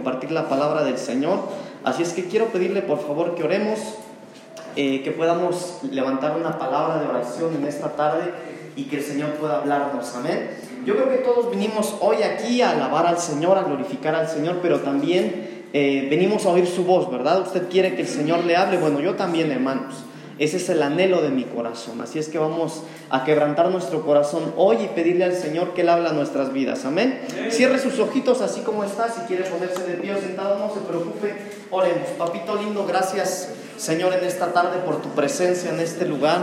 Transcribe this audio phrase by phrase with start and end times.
[0.00, 1.40] compartir la palabra del Señor.
[1.84, 3.78] Así es que quiero pedirle por favor que oremos,
[4.76, 8.32] eh, que podamos levantar una palabra de oración en esta tarde
[8.76, 10.14] y que el Señor pueda hablarnos.
[10.16, 10.50] Amén.
[10.86, 14.60] Yo creo que todos vinimos hoy aquí a alabar al Señor, a glorificar al Señor,
[14.62, 17.42] pero también eh, venimos a oír su voz, ¿verdad?
[17.42, 18.78] Usted quiere que el Señor le hable.
[18.78, 19.96] Bueno, yo también, hermanos.
[20.40, 22.00] Ese es el anhelo de mi corazón.
[22.00, 25.90] Así es que vamos a quebrantar nuestro corazón hoy y pedirle al Señor que Él
[25.90, 26.86] habla nuestras vidas.
[26.86, 27.20] Amén.
[27.50, 29.12] Cierre sus ojitos así como está.
[29.12, 31.34] Si quiere ponerse de pie o sentado, no se preocupe.
[31.70, 32.08] Oremos.
[32.16, 36.38] Papito lindo, gracias Señor en esta tarde por tu presencia en este lugar.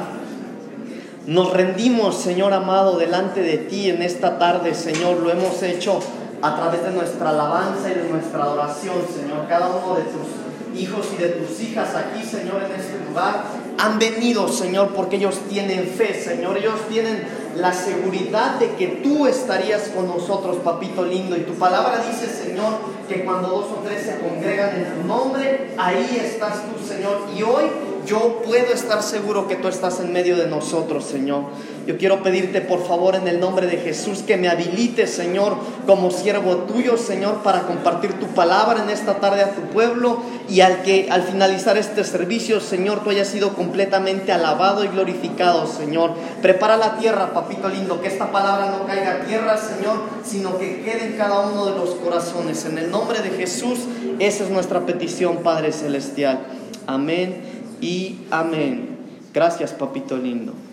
[1.25, 5.17] Nos rendimos, Señor amado, delante de ti en esta tarde, Señor.
[5.17, 5.99] Lo hemos hecho
[6.43, 9.47] a través de nuestra alabanza y de nuestra adoración, Señor.
[9.49, 13.99] Cada uno de tus hijos y de tus hijas aquí, Señor, en este lugar han
[13.99, 16.57] venido, Señor, porque ellos tienen fe, Señor.
[16.57, 17.23] Ellos tienen
[17.55, 21.35] la seguridad de que tú estarías con nosotros, papito lindo.
[21.35, 22.73] Y tu palabra dice, Señor,
[23.07, 27.27] que cuando dos o tres se congregan en tu nombre, ahí estás tú, Señor.
[27.37, 27.65] Y hoy
[28.05, 31.43] yo puedo estar seguro que tú estás en medio de nosotros, Señor.
[31.87, 36.11] Yo quiero pedirte, por favor, en el nombre de Jesús, que me habilites, Señor, como
[36.11, 40.81] siervo tuyo, Señor, para compartir tu palabra en esta tarde a tu pueblo y al
[40.81, 46.11] que al finalizar este servicio, Señor, tú hayas sido completamente alabado y glorificado, Señor.
[46.41, 50.81] Prepara la tierra, papito lindo, que esta palabra no caiga a tierra, Señor, sino que
[50.81, 52.65] quede en cada uno de los corazones.
[52.65, 53.79] En el nombre de Jesús,
[54.19, 56.39] esa es nuestra petición, Padre Celestial.
[56.85, 57.43] Amén
[57.79, 58.97] y amén.
[59.33, 60.66] Gracias, papito lindo.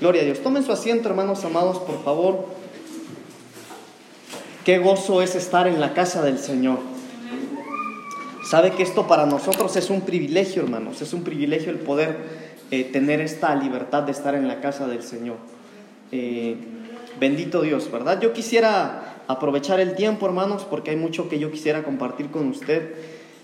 [0.00, 0.40] Gloria a Dios.
[0.40, 2.46] Tomen su asiento, hermanos amados, por favor.
[4.64, 6.78] Qué gozo es estar en la casa del Señor.
[8.48, 11.00] Sabe que esto para nosotros es un privilegio, hermanos.
[11.00, 12.16] Es un privilegio el poder
[12.70, 15.36] eh, tener esta libertad de estar en la casa del Señor.
[16.12, 16.56] Eh,
[17.20, 18.20] bendito Dios, ¿verdad?
[18.20, 22.94] Yo quisiera aprovechar el tiempo, hermanos, porque hay mucho que yo quisiera compartir con usted.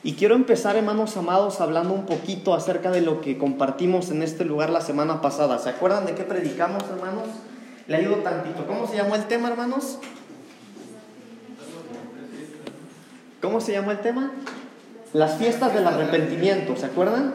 [0.02, 4.46] Y quiero empezar, hermanos amados, hablando un poquito acerca de lo que compartimos en este
[4.46, 5.58] lugar la semana pasada.
[5.58, 7.28] ¿Se acuerdan de qué predicamos, hermanos?
[7.86, 8.66] Le ayudo tantito.
[8.66, 9.98] ¿Cómo se llamó el tema, hermanos?
[13.42, 14.32] ¿Cómo se llamó el tema?
[15.12, 17.34] Las fiestas del arrepentimiento, ¿se acuerdan?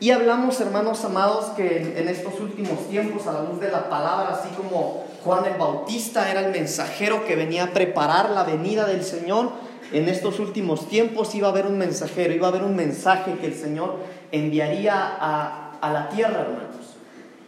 [0.00, 4.30] Y hablamos, hermanos amados, que en estos últimos tiempos, a la luz de la palabra,
[4.30, 9.02] así como Juan el Bautista era el mensajero que venía a preparar la venida del
[9.02, 9.50] Señor,
[9.92, 13.46] en estos últimos tiempos iba a haber un mensajero, iba a haber un mensaje que
[13.46, 13.96] el Señor
[14.32, 16.96] enviaría a, a la tierra, hermanos.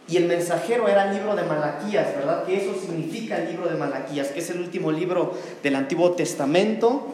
[0.07, 2.43] Y el mensajero era el libro de Malaquías, ¿verdad?
[2.43, 7.09] Que eso significa el libro de Malaquías, que es el último libro del Antiguo Testamento.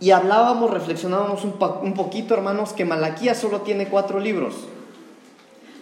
[0.00, 4.68] Y hablábamos, reflexionábamos un, un poquito, hermanos, que Malaquías solo tiene cuatro libros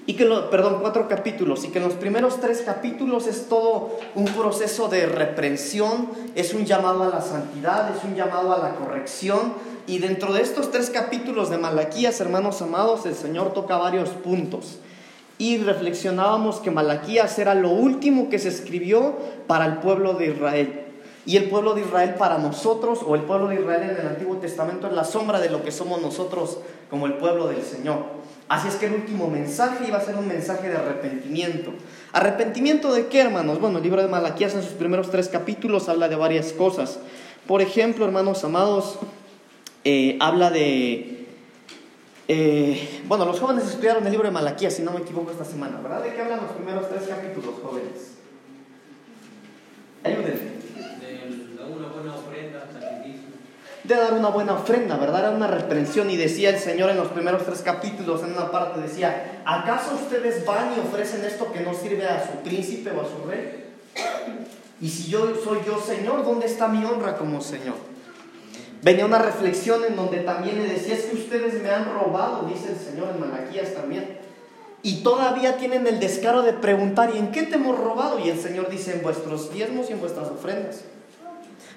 [0.06, 3.98] y que lo, perdón, cuatro capítulos, y que en los primeros tres capítulos es todo
[4.14, 8.74] un proceso de reprensión, es un llamado a la santidad, es un llamado a la
[8.74, 9.54] corrección,
[9.86, 14.78] y dentro de estos tres capítulos de Malaquías, hermanos amados, el Señor toca varios puntos.
[15.36, 19.16] Y reflexionábamos que Malaquías era lo último que se escribió
[19.46, 20.83] para el pueblo de Israel.
[21.26, 24.36] Y el pueblo de Israel para nosotros, o el pueblo de Israel en el Antiguo
[24.36, 26.58] Testamento, es la sombra de lo que somos nosotros
[26.90, 28.04] como el pueblo del Señor.
[28.48, 31.72] Así es que el último mensaje iba a ser un mensaje de arrepentimiento.
[32.12, 33.58] ¿Arrepentimiento de qué, hermanos?
[33.58, 36.98] Bueno, el libro de Malaquías en sus primeros tres capítulos habla de varias cosas.
[37.46, 38.98] Por ejemplo, hermanos amados,
[39.84, 41.26] eh, habla de...
[42.28, 45.80] Eh, bueno, los jóvenes estudiaron el libro de Malaquías, si no me equivoco, esta semana,
[45.82, 46.02] ¿verdad?
[46.02, 48.12] ¿De qué hablan los primeros tres capítulos, jóvenes?
[50.02, 50.63] Ayúdenme.
[53.84, 55.20] De dar una buena ofrenda, ¿verdad?
[55.20, 58.80] Era una reprensión y decía el Señor en los primeros tres capítulos, en una parte
[58.80, 63.04] decía, ¿acaso ustedes van y ofrecen esto que no sirve a su príncipe o a
[63.04, 63.74] su rey?
[64.80, 67.74] Y si yo soy yo Señor, ¿dónde está mi honra como Señor?
[68.82, 72.70] Venía una reflexión en donde también le decía, es que ustedes me han robado, dice
[72.70, 74.18] el Señor en Malaquías también.
[74.82, 78.18] Y todavía tienen el descaro de preguntar, ¿y en qué te hemos robado?
[78.18, 80.84] Y el Señor dice, en vuestros diezmos y en vuestras ofrendas.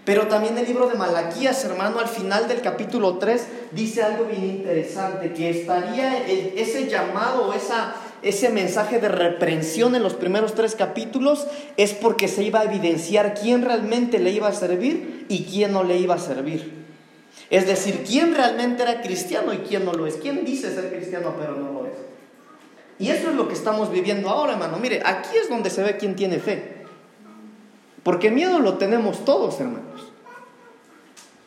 [0.07, 4.45] Pero también el libro de Malaquías, hermano, al final del capítulo 3 dice algo bien
[4.45, 11.45] interesante, que estaría ese llamado, esa, ese mensaje de reprensión en los primeros tres capítulos,
[11.75, 15.83] es porque se iba a evidenciar quién realmente le iba a servir y quién no
[15.83, 16.85] le iba a servir.
[17.49, 20.15] Es decir, quién realmente era cristiano y quién no lo es.
[20.15, 21.97] ¿Quién dice ser cristiano pero no lo es?
[22.97, 24.77] Y eso es lo que estamos viviendo ahora, hermano.
[24.77, 26.76] Mire, aquí es donde se ve quién tiene fe.
[28.07, 30.13] Porque miedo lo tenemos todos, hermanos.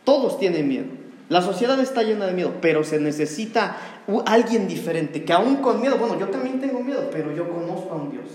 [0.04, 0.84] Todos tienen miedo.
[1.30, 3.78] La sociedad está llena de miedo, pero se necesita
[4.26, 7.96] alguien diferente, que aún con miedo, bueno, yo también tengo miedo, pero yo conozco a
[7.96, 8.26] un Dios.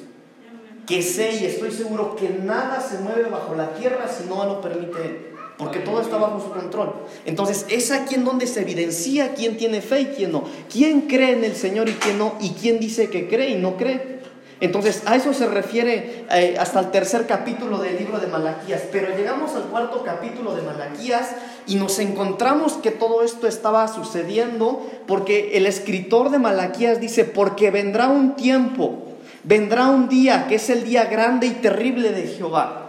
[0.87, 4.59] Que sé y estoy seguro que nada se mueve bajo la tierra si no lo
[4.59, 5.17] permite Él.
[5.59, 6.93] porque todo está bajo su control.
[7.27, 11.33] Entonces es aquí en donde se evidencia quién tiene fe y quién no, quién cree
[11.33, 14.14] en el Señor y quién no, y quién dice que cree y no cree.
[14.61, 19.15] Entonces a eso se refiere eh, hasta el tercer capítulo del libro de Malaquías, pero
[19.15, 21.35] llegamos al cuarto capítulo de Malaquías
[21.67, 27.69] y nos encontramos que todo esto estaba sucediendo porque el escritor de Malaquías dice, porque
[27.69, 29.03] vendrá un tiempo,
[29.43, 32.85] vendrá un día que es el día grande y terrible de Jehová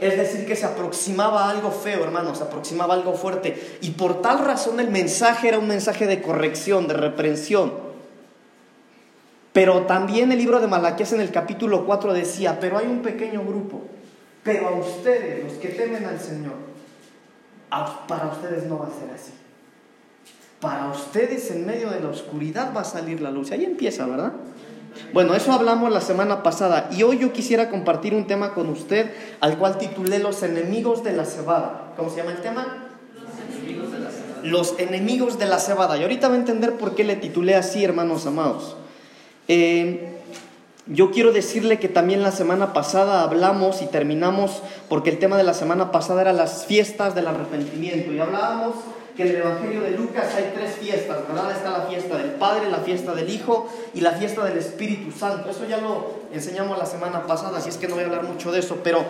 [0.00, 3.78] es decir, que se aproximaba algo feo, hermanos, se aproximaba algo fuerte.
[3.82, 7.89] Y por tal razón el mensaje era un mensaje de corrección, de reprensión.
[9.52, 13.42] Pero también el libro de Malaquías en el capítulo 4 decía, pero hay un pequeño
[13.44, 13.82] grupo,
[14.44, 16.54] pero a ustedes, los que temen al Señor,
[18.06, 19.32] para ustedes no va a ser así.
[20.60, 23.50] Para ustedes en medio de la oscuridad va a salir la luz.
[23.50, 24.32] Ahí empieza, ¿verdad?
[25.12, 29.10] Bueno, eso hablamos la semana pasada y hoy yo quisiera compartir un tema con usted
[29.40, 31.92] al cual titulé Los enemigos de la cebada.
[31.96, 32.88] ¿Cómo se llama el tema?
[33.14, 34.40] Los enemigos de la cebada.
[34.42, 35.96] Los enemigos de la cebada.
[35.96, 38.76] Y ahorita va a entender por qué le titulé así, hermanos amados.
[39.52, 39.98] Eh,
[40.86, 45.42] yo quiero decirle que también la semana pasada hablamos y terminamos, porque el tema de
[45.42, 48.12] la semana pasada era las fiestas del arrepentimiento.
[48.12, 48.76] Y hablábamos
[49.16, 51.50] que en el Evangelio de Lucas hay tres fiestas, ¿verdad?
[51.50, 55.50] Está la fiesta del Padre, la fiesta del Hijo y la fiesta del Espíritu Santo.
[55.50, 58.52] Eso ya lo enseñamos la semana pasada, así es que no voy a hablar mucho
[58.52, 59.04] de eso, pero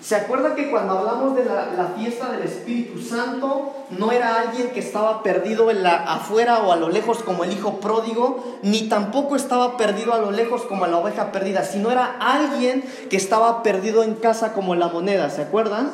[0.00, 4.80] ¿se acuerda que cuando hablamos de la, fiesta del Espíritu Santo, no era alguien que
[4.80, 9.36] estaba perdido en la, afuera o a lo lejos como el Hijo pródigo, ni tampoco
[9.36, 14.02] estaba perdido a lo lejos como la oveja perdida, sino era alguien que estaba perdido
[14.02, 15.90] en casa como la moneda, ¿se acuerdan?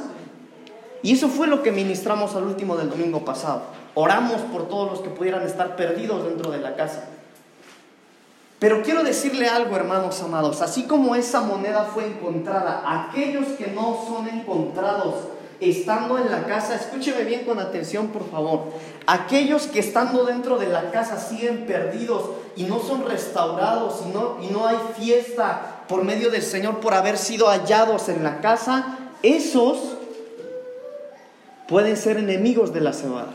[1.03, 3.63] Y eso fue lo que ministramos al último del domingo pasado.
[3.95, 7.05] Oramos por todos los que pudieran estar perdidos dentro de la casa.
[8.59, 14.03] Pero quiero decirle algo, hermanos amados, así como esa moneda fue encontrada, aquellos que no
[14.09, 15.15] son encontrados
[15.61, 18.65] estando en la casa, escúcheme bien con atención, por favor,
[19.07, 24.39] aquellos que estando dentro de la casa siguen perdidos y no son restaurados y no,
[24.43, 28.99] y no hay fiesta por medio del Señor por haber sido hallados en la casa,
[29.23, 29.79] esos
[31.69, 33.35] pueden ser enemigos de la cebada.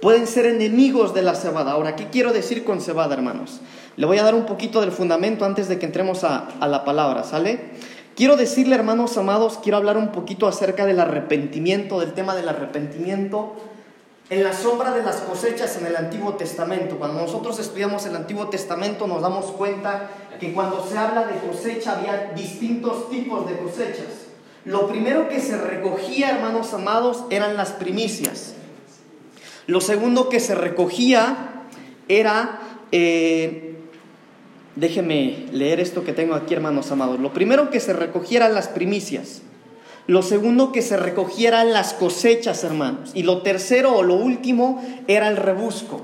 [0.00, 1.72] Pueden ser enemigos de la cebada.
[1.72, 3.60] Ahora, ¿qué quiero decir con cebada, hermanos?
[3.96, 7.24] Le voy a dar un poquito del fundamento antes de que entremos a, la palabra,
[7.24, 7.60] ¿sale?
[8.16, 13.54] Quiero decirle, hermanos amados, quiero hablar un poquito acerca del arrepentimiento, del tema del arrepentimiento.
[14.30, 18.48] En la sombra de las cosechas en el Antiguo Testamento, cuando nosotros estudiamos el Antiguo
[18.48, 20.08] Testamento nos damos cuenta
[20.40, 24.28] que cuando se habla de cosecha había distintos tipos de cosechas.
[24.64, 28.54] Lo primero que se recogía, hermanos amados, eran las primicias.
[29.66, 31.64] Lo segundo que se recogía
[32.08, 32.60] era,
[32.92, 33.81] eh,
[34.76, 37.20] déjeme leer esto que tengo aquí, hermanos amados.
[37.20, 39.42] Lo primero que se recogía eran las primicias.
[40.06, 43.10] Lo segundo que se recogieran las cosechas, hermanos.
[43.14, 46.00] Y lo tercero o lo último era el rebusco.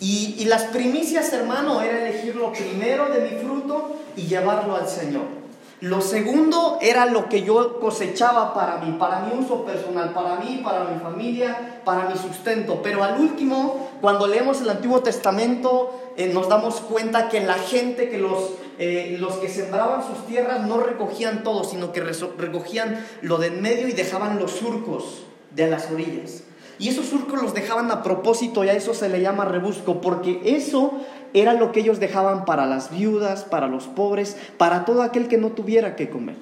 [0.00, 4.88] Y, y las primicias, hermano, era elegir lo primero de mi fruto y llevarlo al
[4.88, 5.37] Señor.
[5.80, 10.60] Lo segundo era lo que yo cosechaba para mí, para mi uso personal, para mí,
[10.64, 12.80] para mi familia, para mi sustento.
[12.82, 18.08] Pero al último, cuando leemos el Antiguo Testamento, eh, nos damos cuenta que la gente,
[18.08, 23.38] que los, eh, los que sembraban sus tierras no recogían todo, sino que recogían lo
[23.38, 25.22] de en medio y dejaban los surcos
[25.52, 26.42] de las orillas.
[26.80, 30.40] Y esos surcos los dejaban a propósito y a eso se le llama rebusco, porque
[30.44, 30.92] eso
[31.34, 35.38] era lo que ellos dejaban para las viudas, para los pobres, para todo aquel que
[35.38, 36.36] no tuviera que comer.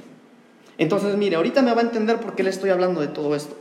[0.79, 3.57] Entonces, mire, ahorita me va a entender por qué le estoy hablando de todo esto.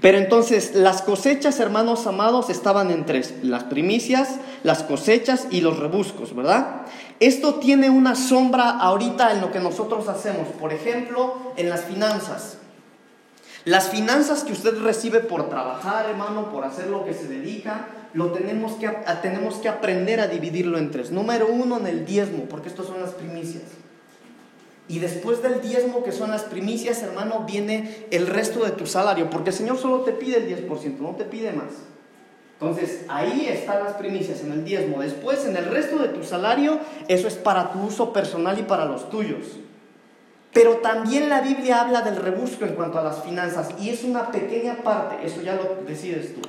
[0.00, 3.34] Pero entonces, las cosechas, hermanos amados, estaban en tres.
[3.42, 6.82] Las primicias, las cosechas y los rebuscos, ¿verdad?
[7.20, 10.48] Esto tiene una sombra ahorita en lo que nosotros hacemos.
[10.58, 12.56] Por ejemplo, en las finanzas.
[13.66, 18.32] Las finanzas que usted recibe por trabajar, hermano, por hacer lo que se dedica, lo
[18.32, 18.88] tenemos que,
[19.22, 21.10] tenemos que aprender a dividirlo en tres.
[21.10, 23.64] Número uno, en el diezmo, porque estos son las primicias.
[24.88, 29.30] Y después del diezmo, que son las primicias, hermano, viene el resto de tu salario,
[29.30, 31.72] porque el Señor solo te pide el 10%, no te pide más.
[32.60, 35.00] Entonces, ahí están las primicias, en el diezmo.
[35.00, 38.84] Después, en el resto de tu salario, eso es para tu uso personal y para
[38.84, 39.60] los tuyos.
[40.52, 44.32] Pero también la Biblia habla del rebusco en cuanto a las finanzas y es una
[44.32, 46.40] pequeña parte, eso ya lo decides tú.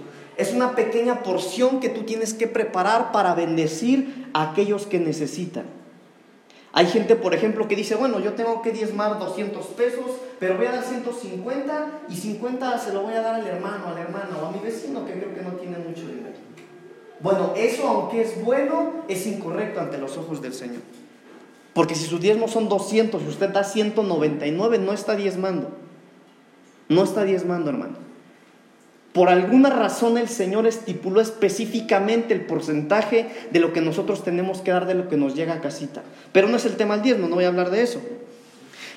[0.41, 5.65] Es una pequeña porción que tú tienes que preparar para bendecir a aquellos que necesitan.
[6.74, 10.05] Hay gente, por ejemplo, que dice, bueno, yo tengo que diezmar 200 pesos,
[10.39, 14.00] pero voy a dar 150 y 50 se lo voy a dar al hermano, al
[14.00, 16.33] hermano o a mi vecino que creo que no tiene mucho dinero.
[17.19, 20.81] Bueno, eso aunque es bueno, es incorrecto ante los ojos del Señor.
[21.75, 25.69] Porque si sus diezmos son 200 y usted da 199, no está diezmando.
[26.89, 28.11] no está diezmando, hermano.
[29.13, 34.72] Por alguna razón el Señor estipuló específicamente el porcentaje de lo que nosotros tenemos que
[34.72, 36.01] dar de lo que nos llega a casita.
[36.32, 38.00] Pero no es el tema del diezmo, no voy a hablar de eso.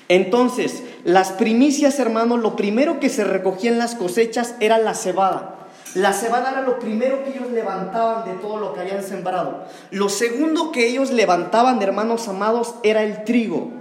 [0.07, 5.55] Entonces, las primicias, hermano, lo primero que se recogía en las cosechas era la cebada.
[5.95, 9.65] La cebada era lo primero que ellos levantaban de todo lo que habían sembrado.
[9.91, 13.71] Lo segundo que ellos levantaban, hermanos amados, era el trigo.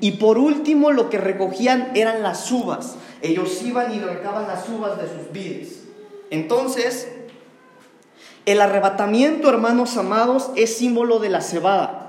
[0.00, 2.96] Y por último, lo que recogían eran las uvas.
[3.26, 5.84] Ellos iban y arrancaban las uvas de sus vides.
[6.30, 7.08] Entonces,
[8.44, 12.06] el arrebatamiento, hermanos amados, es símbolo de la cebada.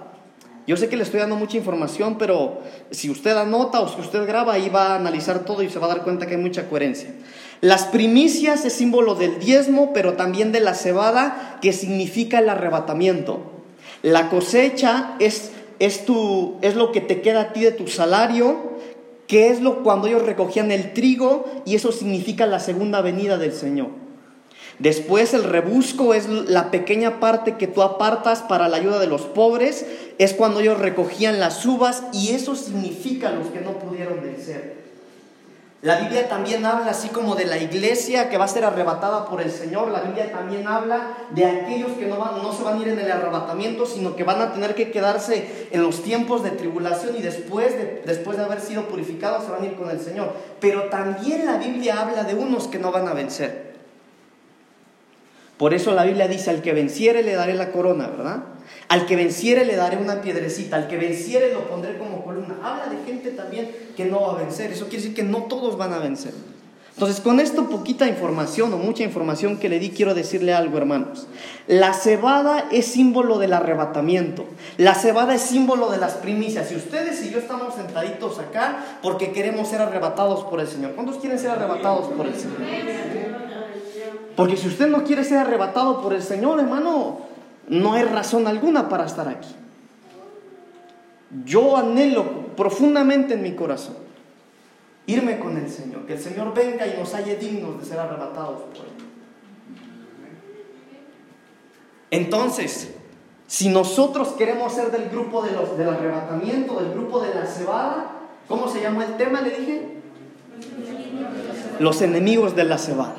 [0.68, 4.28] Yo sé que le estoy dando mucha información, pero si usted anota o si usted
[4.28, 6.70] graba, ahí va a analizar todo y se va a dar cuenta que hay mucha
[6.70, 7.10] coherencia.
[7.62, 13.40] Las primicias es símbolo del diezmo, pero también de la cebada, que significa el arrebatamiento.
[14.04, 18.78] La cosecha es, es, tu, es lo que te queda a ti de tu salario,
[19.28, 23.54] que es lo cuando ellos recogían el trigo, y eso significa la segunda venida del
[23.54, 23.90] Señor.
[24.80, 29.24] Después el rebusco es la pequeña parte que tú apartas para la ayuda de los
[29.24, 29.88] pobres.
[30.20, 34.77] Es cuando ellos recogían las uvas y eso significa los que no pudieron vencer.
[35.84, 39.42] La Biblia también habla así como de la iglesia que va a ser arrebatada por
[39.42, 39.90] el Señor.
[39.90, 43.86] La Biblia también habla de aquellos que no, se van a ir en el arrebatamiento,
[43.86, 48.02] sino que van a tener que quedarse en los tiempos de tribulación y después de,
[48.08, 50.34] después de haber sido purificados se van a ir con el Señor.
[50.60, 53.68] Pero también la Biblia habla de unos que no van a vencer.
[55.58, 58.44] Por eso la Biblia dice, al que venciere le daré la corona, ¿verdad?
[58.90, 62.56] Al que venciere le daré una piedrecita, al que venciere lo pondré como columna.
[62.64, 64.72] Habla de gente también que no va a vencer.
[64.72, 66.34] Eso quiere decir que no todos van a vencer.
[66.98, 71.28] Entonces, con esto poquita información o mucha información que le di, quiero decirle algo, hermanos.
[71.68, 74.46] La cebada es símbolo del arrebatamiento.
[74.78, 76.72] La cebada es símbolo de las primicias.
[76.72, 80.94] Y ustedes y yo estamos sentaditos acá porque queremos ser arrebatados por el Señor.
[80.94, 82.58] ¿Cuántos quieren ser arrebatados por el Señor?
[84.36, 87.27] Porque si usted no quiere ser arrebatado por el Señor, hermano,
[87.68, 89.54] no hay razón alguna para estar aquí.
[91.44, 93.96] Yo anhelo profundamente en mi corazón
[95.08, 98.62] irme con el Señor, que el Señor venga y nos halle dignos de ser arrebatados
[98.64, 98.92] por Él.
[102.12, 102.94] Entonces,
[103.48, 108.12] si nosotros queremos ser del grupo de los, del arrebatamiento, del grupo de la cebada,
[108.48, 109.42] ¿cómo se llama el tema?
[109.42, 109.98] Le dije.
[111.80, 113.16] Los enemigos de la cebada.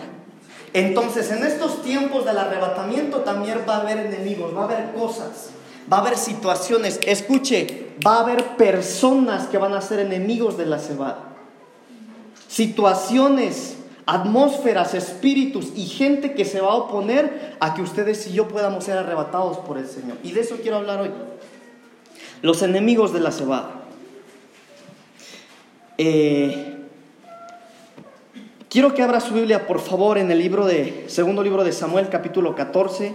[0.72, 5.50] Entonces, en estos tiempos del arrebatamiento también va a haber enemigos, va a haber cosas,
[5.90, 7.00] va a haber situaciones.
[7.06, 11.37] Escuche, va a haber personas que van a ser enemigos de la cebada.
[12.48, 18.48] Situaciones, atmósferas, espíritus y gente que se va a oponer a que ustedes y yo
[18.48, 20.16] podamos ser arrebatados por el Señor.
[20.22, 21.10] Y de eso quiero hablar hoy.
[22.42, 23.70] Los enemigos de la cebada.
[25.98, 26.77] Eh,
[28.68, 32.10] Quiero que abra su Biblia, por favor, en el libro de, segundo libro de Samuel,
[32.10, 33.14] capítulo 14.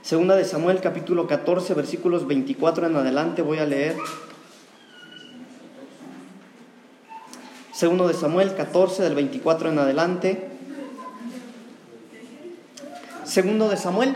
[0.00, 3.96] Segunda de Samuel, capítulo 14, versículos 24 en adelante, voy a leer.
[7.72, 10.48] Segundo de Samuel 14, del 24 en adelante.
[13.24, 14.14] Segundo de Samuel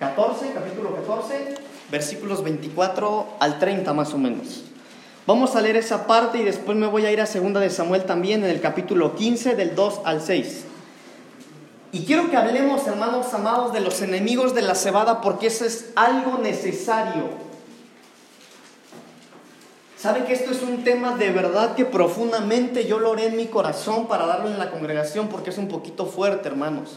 [0.00, 1.54] 14, capítulo 14,
[1.92, 4.69] versículos 24 al 30 más o menos.
[5.26, 8.04] Vamos a leer esa parte y después me voy a ir a segunda de Samuel
[8.04, 10.64] también en el capítulo 15 del 2 al 6.
[11.92, 15.90] Y quiero que hablemos, hermanos amados, de los enemigos de la cebada porque eso es
[15.94, 17.50] algo necesario.
[19.98, 23.46] ¿Sabe que esto es un tema de verdad que profundamente yo lo oré en mi
[23.46, 26.96] corazón para darlo en la congregación porque es un poquito fuerte, hermanos?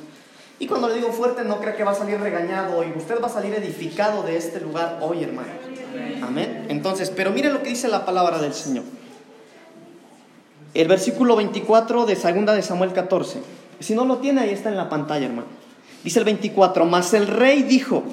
[0.57, 3.27] Y cuando le digo fuerte, no crea que va a salir regañado y usted va
[3.27, 5.72] a salir edificado de este lugar hoy, hermano.
[6.21, 6.65] Amén.
[6.69, 8.83] Entonces, pero mire lo que dice la palabra del Señor.
[10.73, 13.41] El versículo 24 de segunda de Samuel 14.
[13.79, 15.47] Si no lo tiene, ahí está en la pantalla, hermano.
[16.03, 18.03] Dice el 24, mas el rey dijo,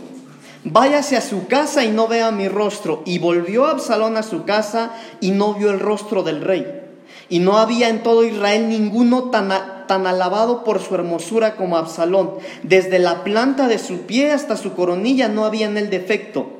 [0.64, 3.02] váyase a su casa y no vea mi rostro.
[3.06, 6.82] Y volvió Absalón a su casa y no vio el rostro del rey.
[7.28, 12.32] Y no había en todo Israel ninguno tan, tan alabado por su hermosura como Absalón.
[12.62, 16.59] Desde la planta de su pie hasta su coronilla no había en él defecto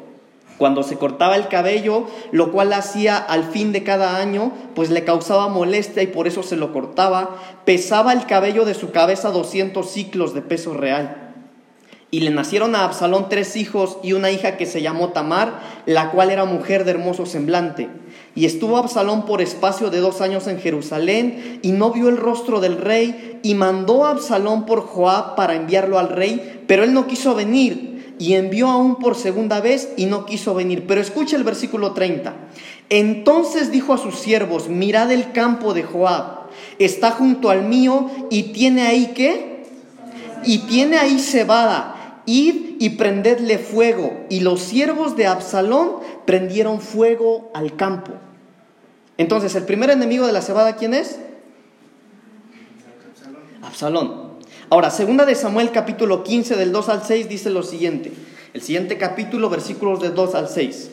[0.60, 5.04] cuando se cortaba el cabello, lo cual hacía al fin de cada año, pues le
[5.04, 9.90] causaba molestia y por eso se lo cortaba, pesaba el cabello de su cabeza 200
[9.90, 11.32] ciclos de peso real.
[12.10, 16.10] Y le nacieron a Absalón tres hijos y una hija que se llamó Tamar, la
[16.10, 17.88] cual era mujer de hermoso semblante.
[18.34, 22.60] Y estuvo Absalón por espacio de dos años en Jerusalén y no vio el rostro
[22.60, 27.06] del rey y mandó a Absalón por Joab para enviarlo al rey, pero él no
[27.06, 30.86] quiso venir y envió aún por segunda vez y no quiso venir.
[30.86, 32.34] Pero escucha el versículo 30.
[32.90, 38.52] Entonces dijo a sus siervos, mirad el campo de Joab, está junto al mío y
[38.52, 39.64] tiene ahí qué?
[40.44, 44.26] Y tiene ahí cebada, id y prendedle fuego.
[44.28, 45.92] Y los siervos de Absalón
[46.26, 48.12] prendieron fuego al campo.
[49.16, 51.18] Entonces, ¿el primer enemigo de la cebada quién es?
[53.62, 54.29] Absalón.
[54.72, 58.12] Ahora, segunda de Samuel capítulo 15 del 2 al 6 dice lo siguiente.
[58.54, 60.90] El siguiente capítulo, versículos de 2 al 6.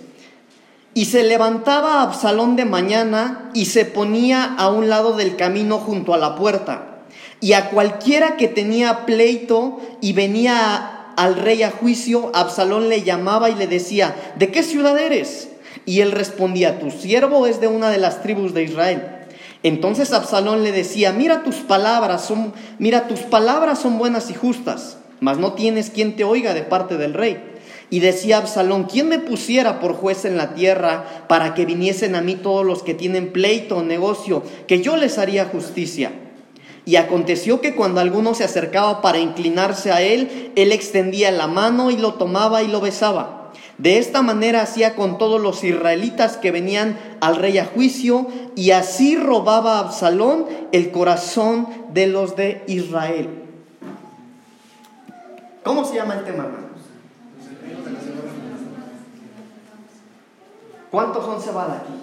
[0.95, 6.15] Y se levantaba Absalón de mañana y se ponía a un lado del camino junto
[6.15, 7.03] a la puerta.
[7.39, 13.51] Y a cualquiera que tenía pleito y venía al rey a juicio, Absalón le llamaba
[13.51, 15.49] y le decía, ¿de qué ciudad eres?
[15.85, 19.16] Y él respondía, tu siervo es de una de las tribus de Israel.
[19.63, 24.97] Entonces Absalón le decía, mira tus palabras son, mira tus palabras son buenas y justas,
[25.19, 27.41] mas no tienes quien te oiga de parte del rey.
[27.89, 32.21] Y decía Absalón, ¿quién me pusiera por juez en la tierra para que viniesen a
[32.21, 36.11] mí todos los que tienen pleito o negocio, que yo les haría justicia?
[36.85, 41.91] Y aconteció que cuando alguno se acercaba para inclinarse a él, él extendía la mano
[41.91, 43.36] y lo tomaba y lo besaba.
[43.77, 48.71] De esta manera hacía con todos los israelitas que venían al rey a juicio, y
[48.71, 53.29] así robaba Absalón el corazón de los de Israel.
[55.63, 56.67] ¿Cómo se llama el tema, hermano?
[60.89, 61.93] ¿Cuántos son cebada aquí?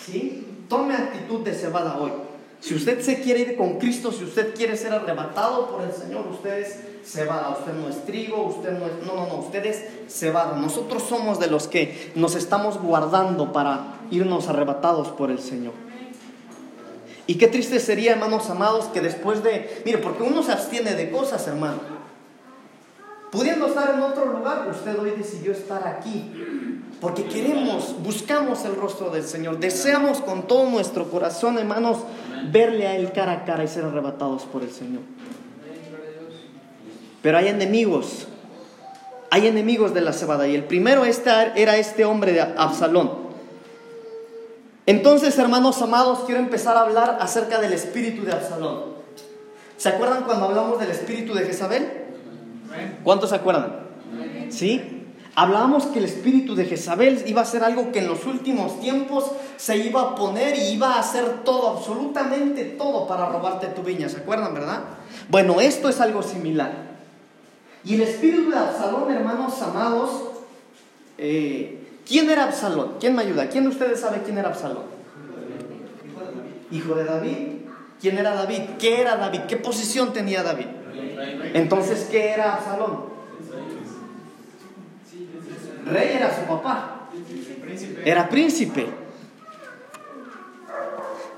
[0.00, 0.46] ¿Sí?
[0.68, 2.12] Tome actitud de cebada hoy.
[2.60, 6.26] Si usted se quiere ir con Cristo, si usted quiere ser arrebatado por el Señor,
[6.28, 7.50] usted es cebada.
[7.50, 9.06] Usted no es trigo, usted no es...
[9.06, 10.56] No, no, no, usted es cebada.
[10.56, 15.72] Nosotros somos de los que nos estamos guardando para irnos arrebatados por el Señor.
[17.26, 19.82] Y qué triste sería, hermanos amados, que después de...
[19.84, 21.78] Mire, porque uno se abstiene de cosas, hermano.
[23.30, 26.30] Pudiendo estar en otro lugar, usted hoy decidió estar aquí.
[27.00, 29.58] Porque queremos, buscamos el rostro del Señor.
[29.58, 31.98] Deseamos con todo nuestro corazón, hermanos,
[32.52, 35.02] verle a Él cara a cara y ser arrebatados por el Señor.
[37.24, 38.26] Pero hay enemigos.
[39.30, 40.46] Hay enemigos de la cebada.
[40.46, 43.10] Y el primero era este hombre de Absalón.
[44.84, 48.92] Entonces, hermanos amados, quiero empezar a hablar acerca del espíritu de Absalón.
[49.78, 51.90] ¿Se acuerdan cuando hablamos del espíritu de Jezabel?
[53.02, 53.86] ¿Cuántos se acuerdan?
[54.50, 55.06] ¿Sí?
[55.34, 59.30] Hablábamos que el espíritu de Jezabel iba a ser algo que en los últimos tiempos
[59.56, 64.10] se iba a poner y iba a hacer todo, absolutamente todo para robarte tu viña.
[64.10, 64.80] ¿Se acuerdan, verdad?
[65.30, 66.93] Bueno, esto es algo similar.
[67.84, 70.22] Y el espíritu de Absalón, hermanos amados,
[71.18, 72.94] eh, ¿quién era Absalón?
[72.98, 73.48] ¿Quién me ayuda?
[73.48, 74.84] ¿Quién de ustedes sabe quién era Absalón?
[76.70, 77.36] Hijo de David.
[78.00, 78.62] ¿Quién era David?
[78.78, 79.40] ¿Qué era David?
[79.48, 80.66] ¿Qué posición tenía David?
[81.52, 83.04] Entonces, ¿qué era Absalón?
[85.86, 87.08] Rey era su papá.
[88.04, 89.03] Era príncipe.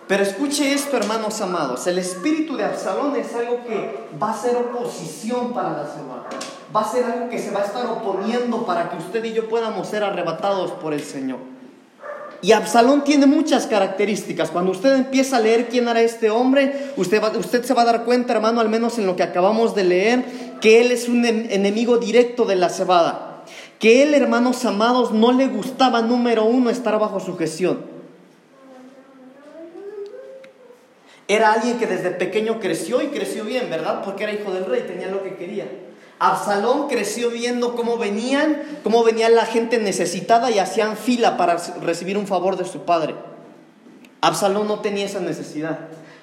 [0.08, 1.86] Pero escuche esto, hermanos amados.
[1.88, 6.26] El espíritu de Absalón es algo que va a ser oposición para la semana.
[6.74, 9.48] Va a ser algo que se va a estar oponiendo para que usted y yo
[9.48, 11.38] podamos ser arrebatados por el Señor.
[12.40, 14.52] Y Absalón tiene muchas características.
[14.52, 18.04] Cuando usted empieza a leer quién era este hombre, usted, usted se va a dar
[18.04, 20.24] cuenta, hermano, al menos en lo que acabamos de leer,
[20.60, 23.42] que él es un enemigo directo de la cebada.
[23.80, 27.36] Que él, hermanos amados, no le gustaba, número uno, estar bajo su
[31.28, 34.02] Era alguien que desde pequeño creció y creció bien, ¿verdad?
[34.04, 35.66] Porque era hijo del rey, tenía lo que quería.
[36.18, 42.16] Absalón creció viendo cómo venían, cómo venía la gente necesitada y hacían fila para recibir
[42.16, 43.14] un favor de su padre.
[44.20, 45.78] Absalón no tenía esa necesidad.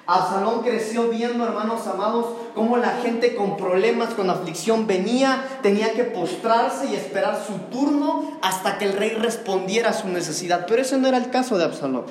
[0.06, 6.04] Absalón creció viendo, hermanos amados, cómo la gente con problemas, con aflicción venía, tenía que
[6.04, 10.66] postrarse y esperar su turno hasta que el rey respondiera a su necesidad.
[10.68, 12.04] Pero ese no era el caso de Absalón.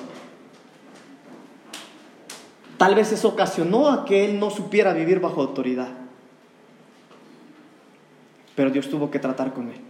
[2.78, 6.04] Tal vez eso ocasionó a que él no supiera vivir bajo autoridad
[8.54, 9.80] pero Dios tuvo que tratar con él.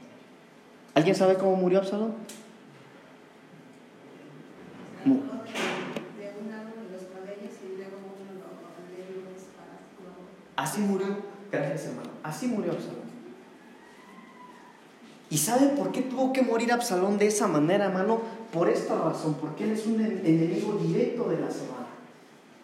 [0.94, 2.14] ¿Alguien sabe cómo murió Absalón?
[10.56, 11.06] Así murió,
[11.52, 13.04] gracias hermano, así murió Absalón.
[15.30, 18.20] ¿Y sabe por qué tuvo que morir Absalón de esa manera, hermano?
[18.52, 21.83] Por esta razón, porque él es un enemigo directo de la semana.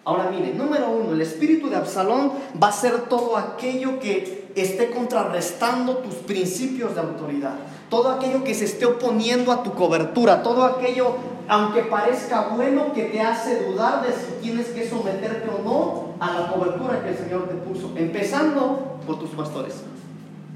[0.04, 2.32] Ahora mire, número uno, el espíritu de Absalón
[2.62, 7.54] va a ser todo aquello que esté contrarrestando tus principios de autoridad,
[7.90, 11.16] todo aquello que se esté oponiendo a tu cobertura, todo aquello,
[11.48, 16.40] aunque parezca bueno, que te hace dudar de si tienes que someterte o no a
[16.40, 19.82] la cobertura que el Señor te puso, empezando por tus pastores.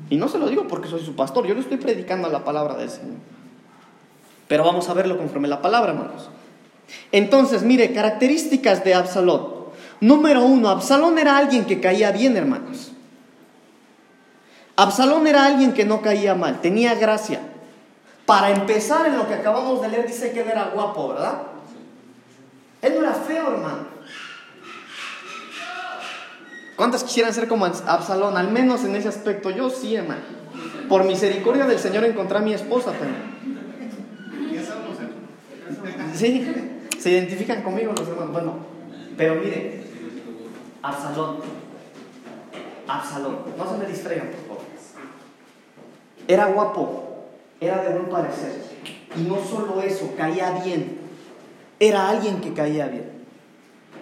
[0.09, 2.76] Y no se lo digo porque soy su pastor, yo le estoy predicando la palabra
[2.76, 3.16] del Señor.
[4.48, 6.30] Pero vamos a verlo conforme la palabra, hermanos.
[7.12, 9.55] Entonces, mire, características de Absalón.
[10.01, 12.92] Número uno, Absalón era alguien que caía bien, hermanos.
[14.77, 17.40] Absalón era alguien que no caía mal, tenía gracia.
[18.27, 21.42] Para empezar, en lo que acabamos de leer, dice que él era guapo, ¿verdad?
[22.83, 23.94] Él no era feo, hermano.
[26.77, 28.37] ¿Cuántas quisieran ser como Absalón?
[28.37, 29.51] Al menos en ese aspecto.
[29.51, 30.23] Yo sí, hermano.
[30.88, 33.12] Por misericordia del Señor encontré a mi esposa, pero.
[36.14, 36.73] Sí,
[37.04, 38.32] se identifican conmigo los hermanos.
[38.32, 38.54] Bueno,
[39.14, 39.82] pero mire,
[40.80, 41.36] Absalón.
[42.88, 43.40] Absalón.
[43.58, 44.62] No se me distraigan, por favor.
[46.26, 47.26] Era guapo,
[47.60, 48.54] era de buen parecer.
[49.18, 50.98] Y no solo eso, caía bien.
[51.78, 53.10] Era alguien que caía bien.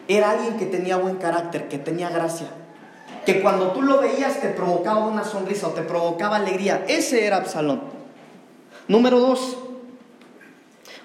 [0.07, 2.51] Era alguien que tenía buen carácter, que tenía gracia.
[3.27, 6.85] Que cuando tú lo veías te provocaba una sonrisa o te provocaba alegría.
[6.87, 7.83] Ese era Absalón.
[8.87, 9.59] Número dos.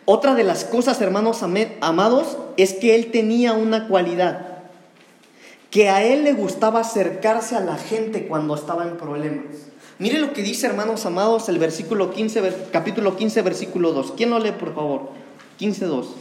[0.10, 4.60] Otra de las cosas, hermanos amados, es que él tenía una cualidad
[5.70, 9.44] que a él le gustaba acercarse a la gente cuando estaba en problemas.
[10.00, 14.14] Mire lo que dice, hermanos amados, el versículo 15, capítulo 15, versículo 2.
[14.16, 15.10] ¿Quién lo lee, por favor?
[15.58, 16.16] 15, 2.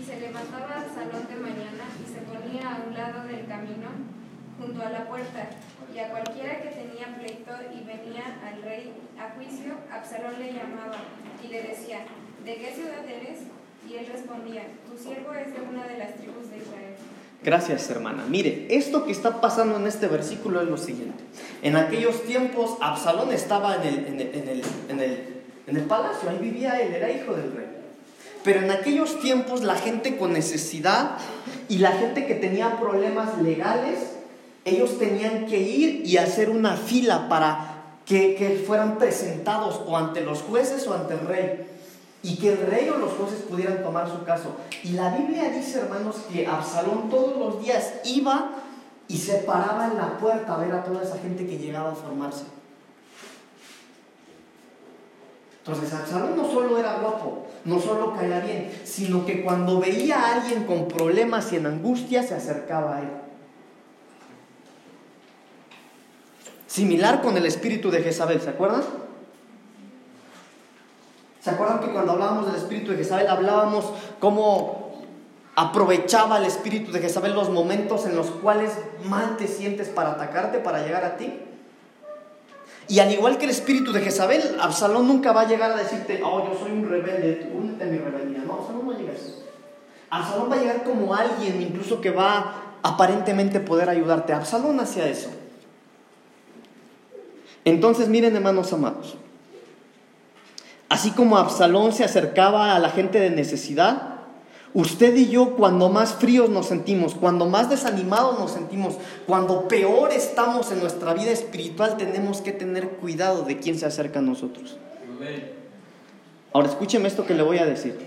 [0.00, 3.88] Y se levantaba al salón de mañana y se ponía a un lado del camino,
[4.58, 5.50] junto a la puerta,
[5.94, 10.96] y a cualquiera que tenía pleito y venía al rey a juicio, Absalón le llamaba
[11.44, 12.06] y le decía,
[12.44, 13.40] ¿de qué ciudad eres?
[13.88, 16.94] Y él respondía, tu siervo es de una de las tribus de Israel.
[17.44, 18.24] Gracias, hermana.
[18.28, 21.24] Mire, esto que está pasando en este versículo es lo siguiente.
[21.62, 26.94] En aquellos tiempos, Absalón estaba en el, en el, en el palacio, ahí vivía él,
[26.94, 27.66] era hijo del rey.
[28.44, 31.18] Pero en aquellos tiempos la gente con necesidad
[31.68, 33.98] y la gente que tenía problemas legales,
[34.64, 40.20] ellos tenían que ir y hacer una fila para que, que fueran presentados o ante
[40.22, 41.71] los jueces o ante el rey
[42.22, 44.56] y que el rey o los jueces pudieran tomar su caso.
[44.84, 48.52] Y la Biblia dice, hermanos, que Absalón todos los días iba
[49.08, 51.94] y se paraba en la puerta a ver a toda esa gente que llegaba a
[51.94, 52.44] formarse.
[55.58, 60.34] Entonces Absalón no solo era guapo, no solo caía bien, sino que cuando veía a
[60.34, 63.08] alguien con problemas y en angustia se acercaba a él.
[66.66, 68.82] Similar con el espíritu de Jezabel, ¿se acuerdan?
[71.42, 73.86] ¿Se acuerdan que cuando hablábamos del espíritu de Jezabel hablábamos
[74.20, 74.92] cómo
[75.56, 78.70] aprovechaba el espíritu de Jezabel los momentos en los cuales
[79.04, 81.32] mal te sientes para atacarte, para llegar a ti?
[82.86, 86.22] Y al igual que el espíritu de Jezabel, Absalón nunca va a llegar a decirte,
[86.24, 88.44] oh, yo soy un rebelde, únete a mi rebeldía.
[88.46, 89.44] No, Absalón no llega a eso.
[90.10, 94.32] Absalón va a llegar como alguien incluso que va aparentemente poder ayudarte.
[94.32, 95.30] Absalón hacia eso.
[97.64, 99.16] Entonces miren hermanos amados,
[100.92, 104.16] Así como Absalón se acercaba a la gente de necesidad,
[104.74, 110.12] usted y yo cuando más fríos nos sentimos, cuando más desanimados nos sentimos, cuando peor
[110.12, 114.76] estamos en nuestra vida espiritual, tenemos que tener cuidado de quién se acerca a nosotros.
[116.52, 117.98] Ahora escúcheme esto que le voy a decir.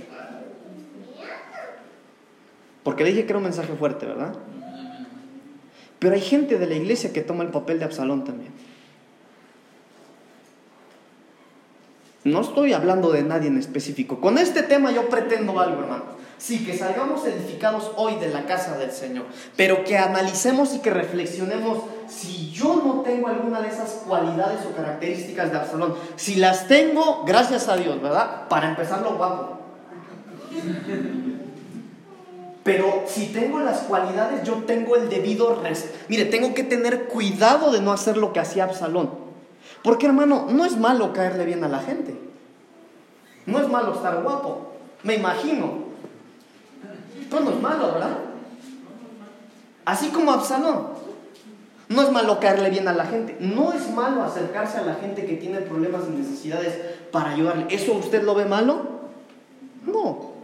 [2.83, 4.35] Porque dije que era un mensaje fuerte, ¿verdad?
[5.97, 8.53] Pero hay gente de la iglesia que toma el papel de Absalón también.
[12.25, 14.19] No estoy hablando de nadie en específico.
[14.19, 16.03] Con este tema yo pretendo algo, hermano.
[16.39, 20.89] Sí, que salgamos edificados hoy de la casa del Señor, pero que analicemos y que
[20.89, 25.93] reflexionemos si yo no tengo alguna de esas cualidades o características de Absalón.
[26.15, 28.47] Si las tengo, gracias a Dios, ¿verdad?
[28.49, 29.59] Para empezar lo guapo.
[32.63, 35.91] Pero si tengo las cualidades, yo tengo el debido res.
[36.09, 39.24] Mire, tengo que tener cuidado de no hacer lo que hacía Absalón.
[39.85, 42.19] Porque hermano, no es malo caerle bien a la gente.
[43.45, 44.73] No es malo estar guapo.
[45.03, 45.85] Me imagino.
[47.29, 48.17] Pues no es malo, ¿verdad?
[49.85, 50.87] Así como Absalón.
[51.87, 53.37] No es malo caerle bien a la gente.
[53.39, 57.67] No es malo acercarse a la gente que tiene problemas y necesidades para ayudarle.
[57.69, 58.87] ¿Eso usted lo ve malo?
[59.85, 60.34] No.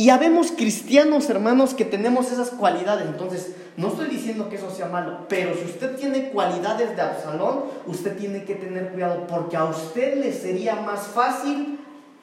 [0.00, 3.06] Y habemos cristianos, hermanos, que tenemos esas cualidades.
[3.06, 7.64] Entonces, no estoy diciendo que eso sea malo, pero si usted tiene cualidades de Absalón,
[7.86, 11.80] usted tiene que tener cuidado porque a usted le sería más fácil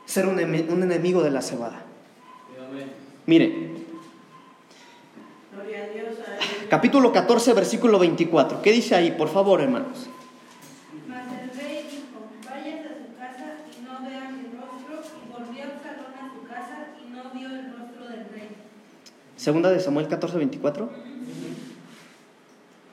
[0.07, 1.83] ser un, enemigo de la cebada.
[3.27, 3.75] Mire.
[6.71, 8.63] Capítulo 14, versículo 24.
[8.63, 9.11] ¿Qué dice ahí?
[9.11, 10.09] Por favor, hermanos.
[19.37, 20.89] Segunda de Samuel 14, 24.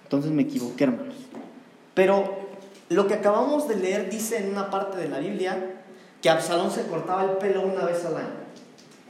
[0.04, 1.14] Entonces me equivoqué, hermanos.
[1.94, 2.48] Pero
[2.90, 5.80] lo que acabamos de leer dice en una parte de la Biblia
[6.20, 8.44] que Absalón se cortaba el pelo una vez al año?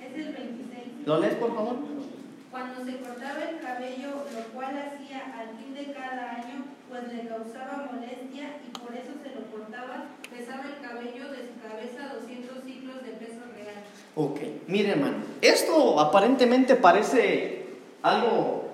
[0.01, 1.07] Es el 26.
[1.07, 1.77] ¿Lo lees, por favor?
[2.51, 7.27] Cuando se cortaba el cabello, lo cual hacía al fin de cada año, pues le
[7.27, 12.63] causaba molestia y por eso se lo cortaba, pesaba el cabello de su cabeza 200
[12.65, 13.83] ciclos de peso real.
[14.17, 17.67] Ok, mire hermano, esto aparentemente parece
[18.03, 18.65] algo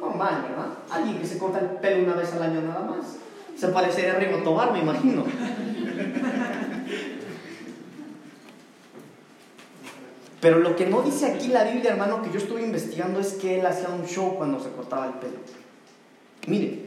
[0.00, 0.68] normal, ¿verdad?
[0.90, 3.16] Alguien que se corta el pelo una vez al año nada más.
[3.56, 5.24] Se parecería a Rigo Tobar, me imagino.
[10.40, 13.58] Pero lo que no dice aquí la Biblia, hermano, que yo estuve investigando es que
[13.58, 15.38] él hacía un show cuando se cortaba el pelo.
[16.46, 16.84] Mire,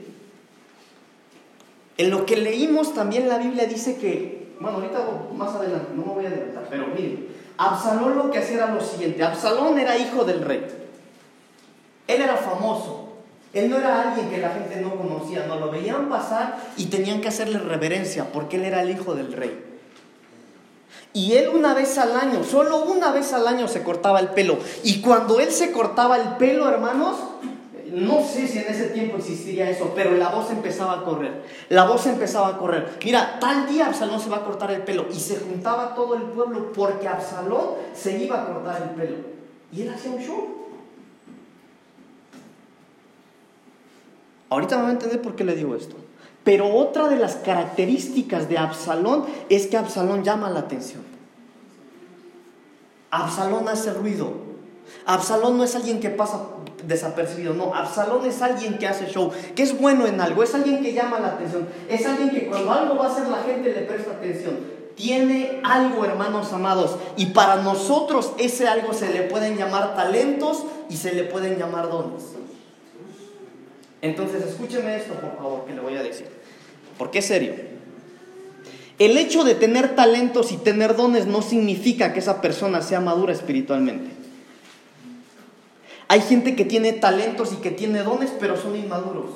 [1.98, 6.14] en lo que leímos también la Biblia dice que, bueno, ahorita más adelante, no me
[6.14, 7.28] voy a adelantar, pero mire,
[7.62, 10.66] Absalón lo que hacía era lo siguiente, Absalón era hijo del rey,
[12.08, 13.10] él era famoso,
[13.54, 17.22] él no era alguien que la gente no conocía, no lo veían pasar y tenían
[17.22, 19.68] que hacerle reverencia porque él era el hijo del rey.
[21.14, 24.58] Y él una vez al año, solo una vez al año se cortaba el pelo.
[24.84, 27.18] Y cuando él se cortaba el pelo, hermanos,
[27.92, 31.44] no sé si en ese tiempo existiría eso, pero la voz empezaba a correr.
[31.70, 32.98] La voz empezaba a correr.
[33.04, 35.08] Mira, tal día Absalón se va a cortar el pelo.
[35.12, 39.18] Y se juntaba todo el pueblo porque Absalón se iba a cortar el pelo.
[39.74, 40.48] Y él hacía un show.
[44.50, 45.96] Ahorita me va a entender por qué le digo esto.
[46.44, 51.04] Pero otra de las características de Absalón es que Absalón llama la atención.
[53.12, 54.41] Absalón hace ruido.
[55.06, 56.48] Absalón no es alguien que pasa
[56.86, 57.74] desapercibido, no.
[57.74, 61.20] Absalón es alguien que hace show, que es bueno en algo, es alguien que llama
[61.20, 64.82] la atención, es alguien que cuando algo va a hacer la gente le presta atención.
[64.96, 70.98] Tiene algo, hermanos amados, y para nosotros ese algo se le pueden llamar talentos y
[70.98, 72.24] se le pueden llamar dones.
[74.02, 76.28] Entonces, escúcheme esto, por favor, que le voy a decir.
[76.98, 77.54] Porque es serio.
[79.00, 83.34] El hecho de tener talentos y tener dones no significa que esa persona sea madura
[83.34, 84.21] espiritualmente.
[86.12, 89.30] Hay gente que tiene talentos y que tiene dones, pero son inmaduros.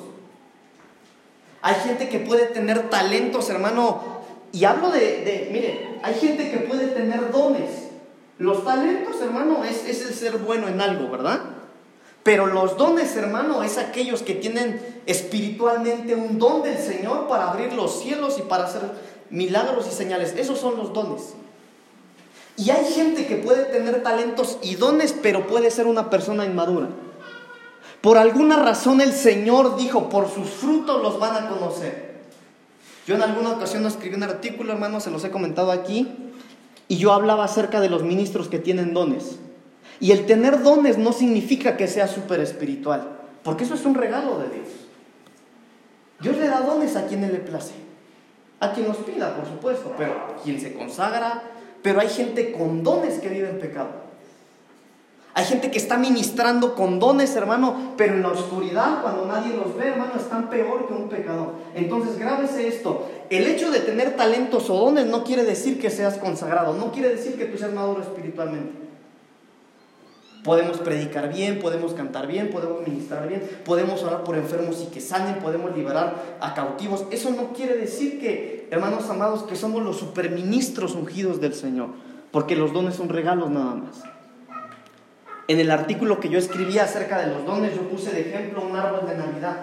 [1.62, 4.02] Hay gente que puede tener talentos, hermano,
[4.52, 7.70] y hablo de, mire, hay gente que puede tener dones.
[8.36, 11.40] Los talentos, hermano, es, es el ser bueno en algo, ¿verdad?
[12.22, 17.72] Pero los dones, hermano, es aquellos que tienen espiritualmente un don del Señor para abrir
[17.72, 18.82] los cielos y para hacer
[19.30, 20.34] milagros y señales.
[20.36, 21.36] Esos son los dones.
[22.56, 26.88] Y hay gente que puede tener talentos y dones, pero puede ser una persona inmadura.
[28.00, 32.16] Por alguna razón el Señor dijo, por sus frutos los van a conocer.
[33.06, 36.08] Yo en alguna ocasión escribí un artículo, hermano, se los he comentado aquí,
[36.88, 39.38] y yo hablaba acerca de los ministros que tienen dones.
[40.00, 43.08] Y el tener dones no significa que sea súper espiritual,
[43.42, 44.68] porque eso es un regalo de Dios.
[46.20, 47.74] Dios le da dones a quien le place,
[48.60, 51.42] a quien los pida, por supuesto, pero quien se consagra,
[51.86, 53.90] pero hay gente con dones que vive en pecado.
[55.34, 59.76] Hay gente que está ministrando con dones, hermano, pero en la oscuridad, cuando nadie los
[59.76, 61.52] ve, hermano, están peor que un pecador.
[61.76, 63.06] Entonces, grábese esto.
[63.30, 67.10] El hecho de tener talentos o dones no quiere decir que seas consagrado, no quiere
[67.10, 68.72] decir que tú seas maduro espiritualmente.
[70.42, 75.00] Podemos predicar bien, podemos cantar bien, podemos ministrar bien, podemos orar por enfermos y que
[75.00, 77.04] sanen, podemos liberar a cautivos.
[77.12, 81.88] Eso no quiere decir que, hermanos amados, que somos los superministros ungidos del Señor,
[82.30, 84.02] porque los dones son regalos nada más.
[85.48, 88.76] En el artículo que yo escribí acerca de los dones, yo puse de ejemplo un
[88.76, 89.60] árbol de Navidad.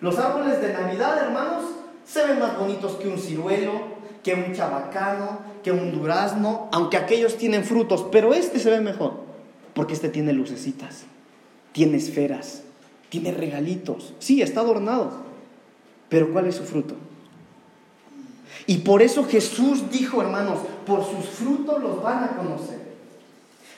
[0.00, 1.64] Los árboles de Navidad, hermanos,
[2.06, 3.72] se ven más bonitos que un ciruelo,
[4.22, 9.14] que un chabacano, que un durazno, aunque aquellos tienen frutos, pero este se ve mejor.
[9.74, 11.04] Porque este tiene lucecitas,
[11.72, 12.62] tiene esferas,
[13.08, 14.14] tiene regalitos.
[14.18, 15.12] Sí, está adornado.
[16.08, 16.94] Pero ¿cuál es su fruto?
[18.66, 22.82] Y por eso Jesús dijo, hermanos, por sus frutos los van a conocer.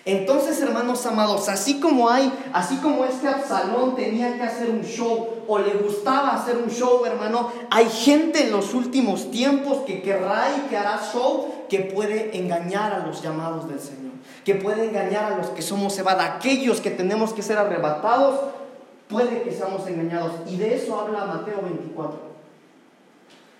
[0.06, 5.28] Entonces, hermanos amados, así como hay, así como este Absalón tenía que hacer un show
[5.48, 10.48] o le gustaba hacer un show, hermano, hay gente en los últimos tiempos que querrá
[10.58, 14.04] y que hará show que puede engañar a los llamados del Señor
[14.44, 18.40] que puede engañar a los que somos cebada, aquellos que tenemos que ser arrebatados,
[19.08, 20.32] puede que seamos engañados.
[20.46, 22.33] Y de eso habla Mateo 24.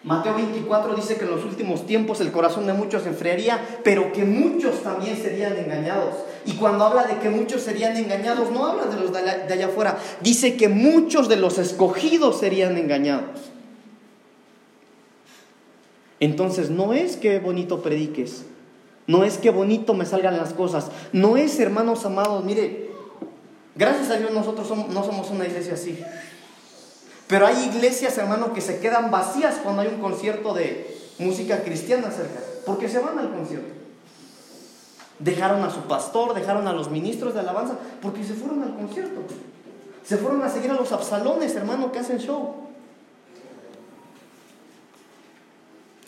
[0.04, 4.12] Mateo 24 dice que en los últimos tiempos el corazón de muchos se enfriaría, pero
[4.12, 6.16] que muchos también serían engañados.
[6.44, 9.18] Y cuando habla de que muchos serían engañados, no habla de los de
[9.54, 13.40] allá, afuera, dice que muchos de los escogidos serían engañados.
[16.20, 18.44] Entonces no es que bonito prediques,
[19.06, 20.90] no es que bonito me salgan las cosas.
[21.14, 22.90] No es, hermanos amados, mire,
[23.74, 25.98] gracias a Dios nosotros no somos una iglesia así.
[27.26, 32.10] Pero hay iglesias, hermanos, que se quedan vacías cuando hay un concierto de música cristiana
[32.10, 32.40] cerca.
[32.66, 33.68] porque se van al concierto.
[35.18, 39.20] Dejaron a su pastor, dejaron a los ministros de alabanza, porque se fueron al concierto.
[40.02, 42.54] Se fueron a seguir a los absalones, hermano, que hacen show.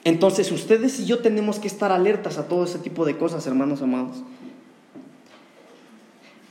[0.04, 3.82] Entonces ustedes y yo tenemos que estar alertas a todo ese tipo de cosas, hermanos
[3.82, 4.16] amados.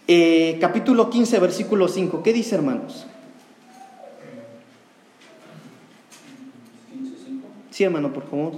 [0.08, 2.21] Eh, capítulo 15, versículo 5.
[2.21, 3.08] ¿Qué dice, hermanos?
[7.76, 8.54] Sí, hermano, por favor.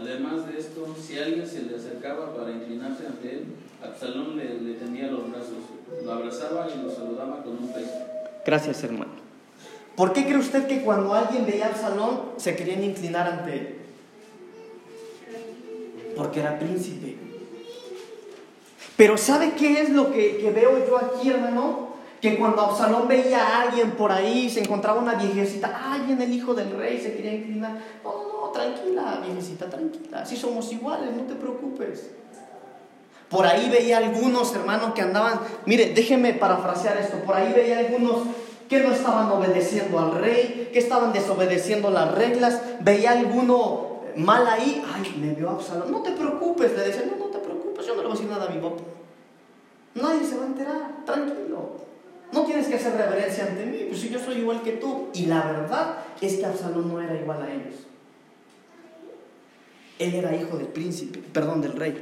[0.00, 3.44] Además de esto, si alguien se le acercaba para inclinarse ante él,
[3.84, 5.58] Absalón le, le tendía los brazos,
[6.02, 7.92] lo abrazaba y lo saludaba con un beso.
[8.46, 9.10] Gracias, hermano.
[9.94, 13.74] ¿Por qué cree usted que cuando alguien veía a Absalón se querían inclinar ante él?
[16.16, 17.14] Porque era príncipe.
[18.96, 21.87] Pero ¿sabe qué es lo que, que veo yo aquí, hermano?
[22.20, 26.32] Que cuando Absalón veía a alguien por ahí, se encontraba una viejecita, ay, viene el
[26.32, 27.78] hijo del rey, se quería inclinar.
[28.02, 30.26] No, no, no, tranquila, viejecita, tranquila.
[30.26, 32.10] Si somos iguales, no te preocupes.
[33.28, 38.22] Por ahí veía algunos hermanos que andaban, mire, déjeme parafrasear esto, por ahí veía algunos
[38.68, 44.82] que no estaban obedeciendo al rey, que estaban desobedeciendo las reglas, veía alguno mal ahí,
[44.94, 48.02] ay, me vio Absalón, no te preocupes, le decía, no, no te preocupes, yo no
[48.02, 48.82] le voy a decir nada a mi papá.
[49.94, 51.88] Nadie se va a enterar, tranquilo.
[52.32, 55.08] No tienes que hacer reverencia ante mí, pues si yo soy igual que tú.
[55.14, 57.86] Y la verdad es que Absalón no era igual a ellos.
[59.98, 62.00] Él era hijo del príncipe, perdón, del rey.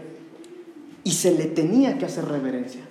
[1.04, 2.82] Y se le tenía que hacer reverencia.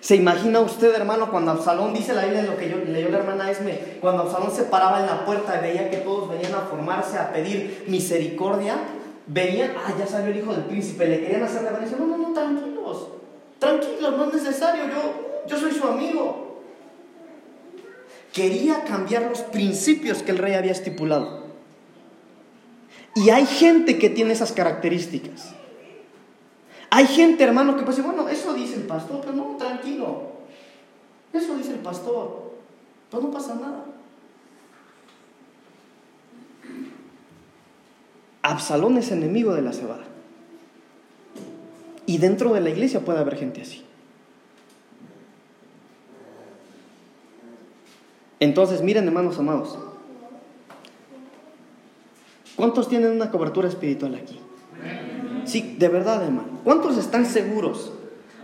[0.00, 3.50] ¿Se imagina usted, hermano, cuando Absalón, dice la Biblia, lo que yo, leyó la hermana
[3.50, 7.18] Esme, cuando Absalón se paraba en la puerta y veía que todos venían a formarse
[7.18, 8.78] a pedir misericordia,
[9.26, 11.98] veían, ah, ya salió el hijo del príncipe, le querían hacer reverencia.
[11.98, 12.59] No, no, no, tranquilos,
[13.60, 16.62] tranquilos, no es necesario, yo, yo soy su amigo.
[18.32, 21.44] Quería cambiar los principios que el rey había estipulado.
[23.14, 25.54] Y hay gente que tiene esas características.
[26.90, 30.30] Hay gente, hermano, que puede decir, bueno, eso dice el pastor, pero no, tranquilo.
[31.32, 32.50] Eso dice el pastor.
[33.10, 33.84] Pues no pasa nada.
[38.42, 40.09] Absalón es enemigo de la cebada.
[42.10, 43.84] Y dentro de la iglesia puede haber gente así.
[48.40, 49.78] Entonces, miren, hermanos amados.
[52.56, 54.40] ¿Cuántos tienen una cobertura espiritual aquí?
[55.44, 56.58] Sí, de verdad, hermano.
[56.64, 57.92] ¿Cuántos están seguros?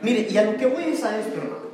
[0.01, 1.67] Mire, y a lo que voy es a esto, hermano.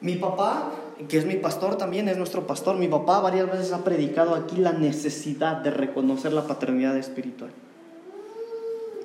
[0.00, 0.70] Mi papá,
[1.08, 4.58] que es mi pastor también, es nuestro pastor, mi papá varias veces ha predicado aquí
[4.58, 7.50] la necesidad de reconocer la paternidad espiritual.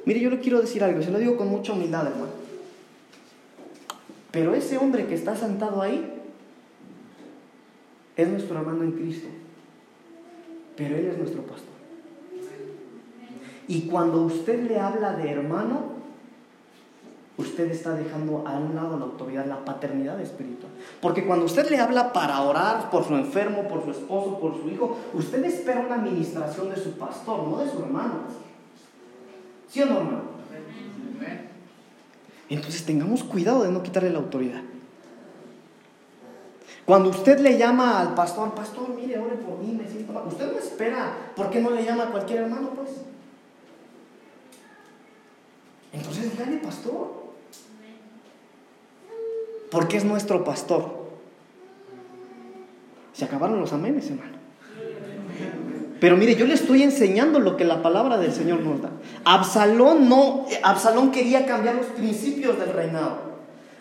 [0.05, 2.31] Mire, yo le quiero decir algo, se lo digo con mucha humildad, hermano.
[4.31, 6.13] Pero ese hombre que está sentado ahí
[8.15, 9.27] es nuestro hermano en Cristo.
[10.75, 11.67] Pero él es nuestro pastor.
[13.67, 15.99] Y cuando usted le habla de hermano,
[17.37, 20.71] usted está dejando a un lado la autoridad, la paternidad espiritual.
[21.01, 24.69] Porque cuando usted le habla para orar por su enfermo, por su esposo, por su
[24.69, 28.48] hijo, usted espera una administración de su pastor, no de su hermano.
[29.69, 30.29] ¿Sí o no, hermano?
[32.49, 34.61] Entonces tengamos cuidado de no quitarle la autoridad.
[36.85, 40.23] Cuando usted le llama al pastor, pastor, mire, ore por mí, me siento mal.
[40.27, 42.89] Usted no espera, ¿por qué no le llama a cualquier hermano, pues?
[45.93, 47.29] Entonces dígale pastor.
[49.69, 50.97] Porque es nuestro pastor.
[53.13, 54.38] Se acabaron los amenes, hermano.
[55.99, 58.89] Pero mire, yo le estoy enseñando lo que la palabra del Señor nos da.
[59.25, 63.29] Absalón no, Absalón quería cambiar los principios del reinado.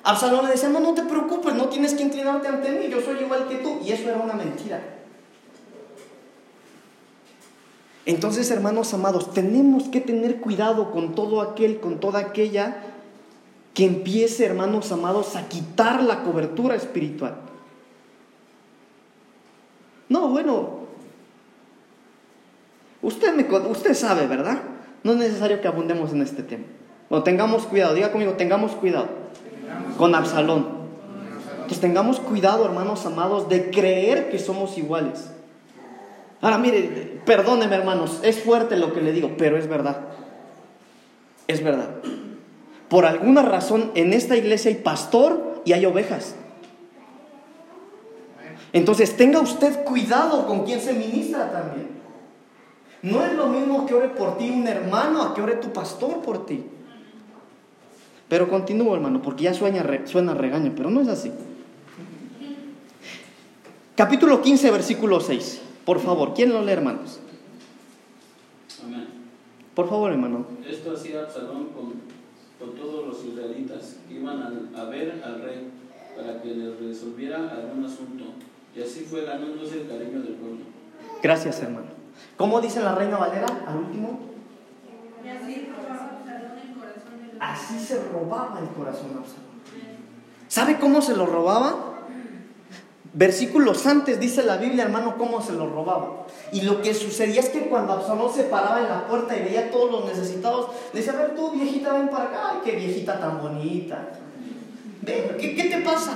[0.03, 3.21] Absalón le decía, no, no te preocupes, no tienes que inclinarte ante mí, yo soy
[3.21, 3.79] igual que tú.
[3.85, 4.81] Y eso era una mentira.
[8.05, 12.79] Entonces, hermanos amados, tenemos que tener cuidado con todo aquel, con toda aquella
[13.75, 17.37] que empiece, hermanos amados, a quitar la cobertura espiritual.
[20.09, 20.78] No, bueno,
[23.03, 24.59] usted, me, usted sabe, ¿verdad?
[25.03, 26.65] No es necesario que abundemos en este tema.
[27.11, 29.09] No, tengamos cuidado, diga conmigo, tengamos cuidado
[29.97, 30.79] con Absalón.
[31.53, 35.31] Entonces tengamos cuidado, hermanos amados, de creer que somos iguales.
[36.41, 39.99] Ahora, mire, perdóneme, hermanos, es fuerte lo que le digo, pero es verdad.
[41.47, 41.89] Es verdad.
[42.89, 46.35] Por alguna razón en esta iglesia hay pastor y hay ovejas.
[48.73, 51.98] Entonces tenga usted cuidado con quien se ministra también.
[53.11, 56.21] No es lo mismo que ore por ti un hermano a que ore tu pastor
[56.23, 56.65] por ti.
[58.29, 61.33] Pero continúo, hermano, porque ya suena, suena regaño, pero no es así.
[63.97, 65.63] Capítulo 15, versículo 6.
[65.85, 67.21] Por favor, ¿quién lo lee, hermanos?
[69.75, 70.45] Por favor, hermano.
[70.69, 71.95] Esto hacía Absalón con,
[72.59, 75.71] con todos los israelitas que iban a, a ver al rey
[76.17, 78.25] para que les resolviera algún asunto.
[78.77, 80.65] Y así fue ganándose el cariño del pueblo.
[81.23, 81.98] Gracias, hermano.
[82.39, 84.21] ¿Cómo dice la reina Valera al último?
[85.25, 85.29] Y
[87.41, 89.49] así se robaba el corazón a Absalón.
[90.47, 91.97] ¿Sabe cómo se lo robaba?
[93.13, 96.27] Versículos antes dice la Biblia, hermano, cómo se lo robaba.
[96.53, 99.67] Y lo que sucedía es que cuando Absalón se paraba en la puerta y veía
[99.67, 102.51] a todos los necesitados, decía, a ver tú, viejita, ven para acá.
[102.53, 104.11] Ay, qué viejita tan bonita.
[105.03, 106.13] Ven, ¿qué, qué te pasa?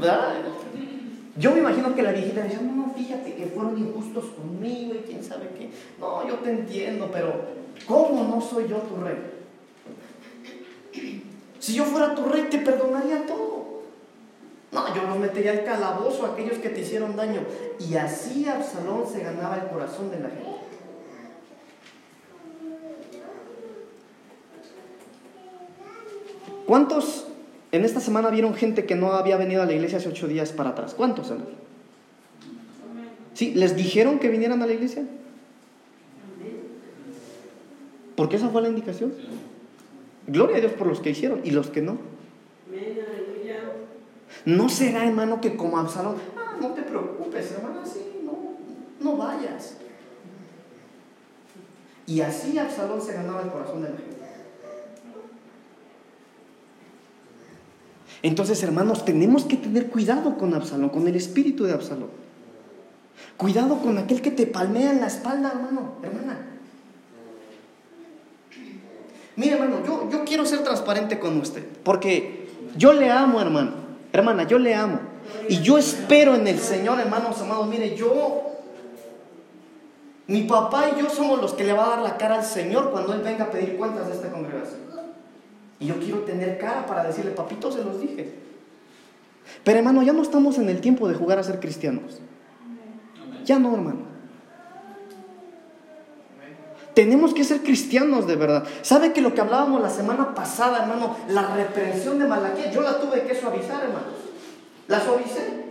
[0.00, 0.36] ¿Verdad?
[1.36, 4.98] Yo me imagino que la viejita decía, no, no, fíjate que fueron injustos conmigo y
[4.98, 5.70] quién sabe qué.
[5.98, 7.32] No, yo te entiendo, pero
[7.86, 9.16] ¿cómo no soy yo tu rey?
[11.58, 13.82] Si yo fuera tu rey, te perdonaría todo.
[14.72, 17.40] No, yo los metería al calabozo a aquellos que te hicieron daño.
[17.78, 20.50] Y así Absalón se ganaba el corazón de la gente.
[26.66, 27.26] ¿Cuántos
[27.72, 30.52] en esta semana vieron gente que no había venido a la iglesia hace ocho días
[30.52, 30.94] para atrás?
[30.94, 31.50] ¿Cuántos, hermano?
[33.34, 33.54] ¿Sí?
[33.54, 35.04] ¿Les dijeron que vinieran a la iglesia?
[38.14, 39.14] Porque esa fue la indicación.
[40.26, 41.98] Gloria a Dios por los que hicieron y los que no.
[44.44, 48.56] No será, hermano, que como Absalón, ah, no te preocupes, hermano, sí, no,
[49.00, 49.76] no vayas.
[52.06, 54.21] Y así Absalón se ganaba el corazón de la gente.
[58.22, 62.10] Entonces, hermanos, tenemos que tener cuidado con Absalón, con el espíritu de Absalón.
[63.36, 66.38] Cuidado con aquel que te palmea en la espalda, hermano, hermana.
[69.34, 73.72] Mire, hermano, yo, yo quiero ser transparente con usted, porque yo le amo, hermano.
[74.12, 75.00] Hermana, yo le amo.
[75.48, 77.66] Y yo espero en el Señor, hermanos amados.
[77.66, 78.42] Mire, yo,
[80.26, 82.90] mi papá y yo somos los que le va a dar la cara al Señor
[82.90, 84.80] cuando Él venga a pedir cuentas de esta congregación.
[85.82, 88.32] Y yo quiero tener cara para decirle, papito, se los dije.
[89.64, 92.20] Pero hermano, ya no estamos en el tiempo de jugar a ser cristianos.
[93.44, 94.12] Ya no, hermano.
[96.94, 98.64] Tenemos que ser cristianos de verdad.
[98.82, 101.16] ¿Sabe que lo que hablábamos la semana pasada, hermano?
[101.28, 104.14] La reprensión de Malaquías, yo la tuve que suavizar, hermanos.
[104.86, 105.64] La suavicé.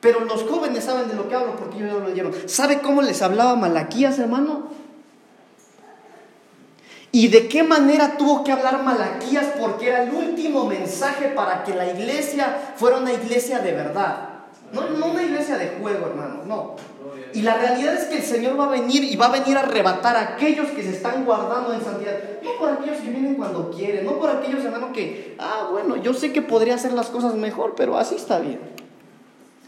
[0.00, 2.32] Pero los jóvenes saben de lo que hablo porque ellos lo leyeron.
[2.46, 4.68] ¿Sabe cómo les hablaba Malaquías, hermano?
[7.10, 9.46] ¿Y de qué manera tuvo que hablar Malaquías?
[9.58, 14.28] Porque era el último mensaje para que la iglesia fuera una iglesia de verdad.
[14.72, 16.76] No, una iglesia de juego, hermanos, no.
[17.32, 19.60] Y la realidad es que el Señor va a venir y va a venir a
[19.60, 22.12] arrebatar a aquellos que se están guardando en santidad.
[22.42, 26.12] No por aquellos que vienen cuando quieren, no por aquellos hermanos que, ah, bueno, yo
[26.12, 28.60] sé que podría hacer las cosas mejor, pero así está bien.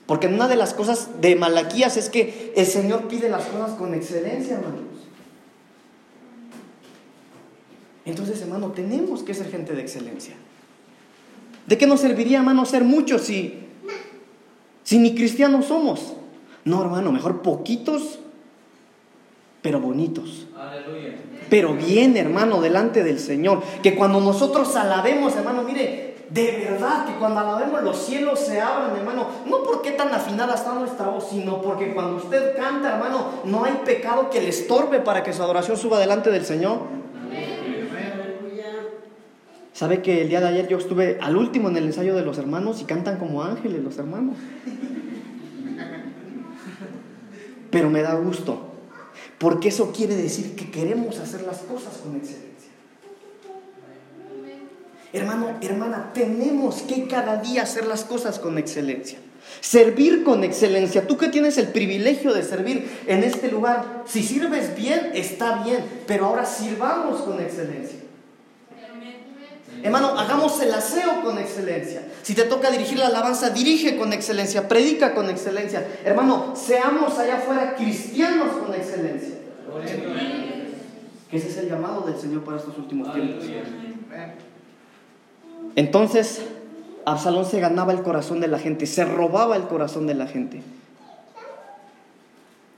[0.07, 3.95] Porque una de las cosas de Malaquías es que el Señor pide las cosas con
[3.95, 5.00] excelencia, hermanos.
[8.05, 10.35] Entonces, hermano, tenemos que ser gente de excelencia.
[11.67, 13.61] ¿De qué nos serviría, hermano, ser muchos si,
[14.83, 16.15] si ni cristianos somos?
[16.65, 18.19] No, hermano, mejor poquitos,
[19.63, 20.47] pero bonitos.
[20.59, 21.15] Aleluya.
[21.49, 23.63] Pero bien, hermano, delante del Señor.
[23.83, 28.97] Que cuando nosotros alabemos, hermano, mire, de verdad que cuando alabemos los cielos se abran,
[28.97, 29.27] hermano.
[29.47, 33.81] No porque tan afinada está nuestra voz, sino porque cuando usted canta, hermano, no hay
[33.85, 37.00] pecado que le estorbe para que su adoración suba delante del Señor.
[39.81, 42.37] ¿Sabe que el día de ayer yo estuve al último en el ensayo de los
[42.37, 44.37] hermanos y cantan como ángeles los hermanos?
[47.71, 48.75] Pero me da gusto,
[49.39, 52.69] porque eso quiere decir que queremos hacer las cosas con excelencia.
[55.15, 59.19] Hermano, hermana, tenemos que cada día hacer las cosas con excelencia.
[59.63, 61.07] Servir con excelencia.
[61.07, 65.83] Tú que tienes el privilegio de servir en este lugar, si sirves bien, está bien,
[66.07, 68.10] pero ahora sirvamos con excelencia.
[69.83, 72.03] Hermano, hagamos el aseo con excelencia.
[72.23, 75.87] Si te toca dirigir la alabanza, dirige con excelencia, predica con excelencia.
[76.05, 79.37] Hermano, seamos allá afuera cristianos con excelencia.
[81.31, 83.45] Que ese es el llamado del Señor para estos últimos tiempos.
[85.77, 86.43] Entonces,
[87.05, 90.63] Absalón se ganaba el corazón de la gente, se robaba el corazón de la gente.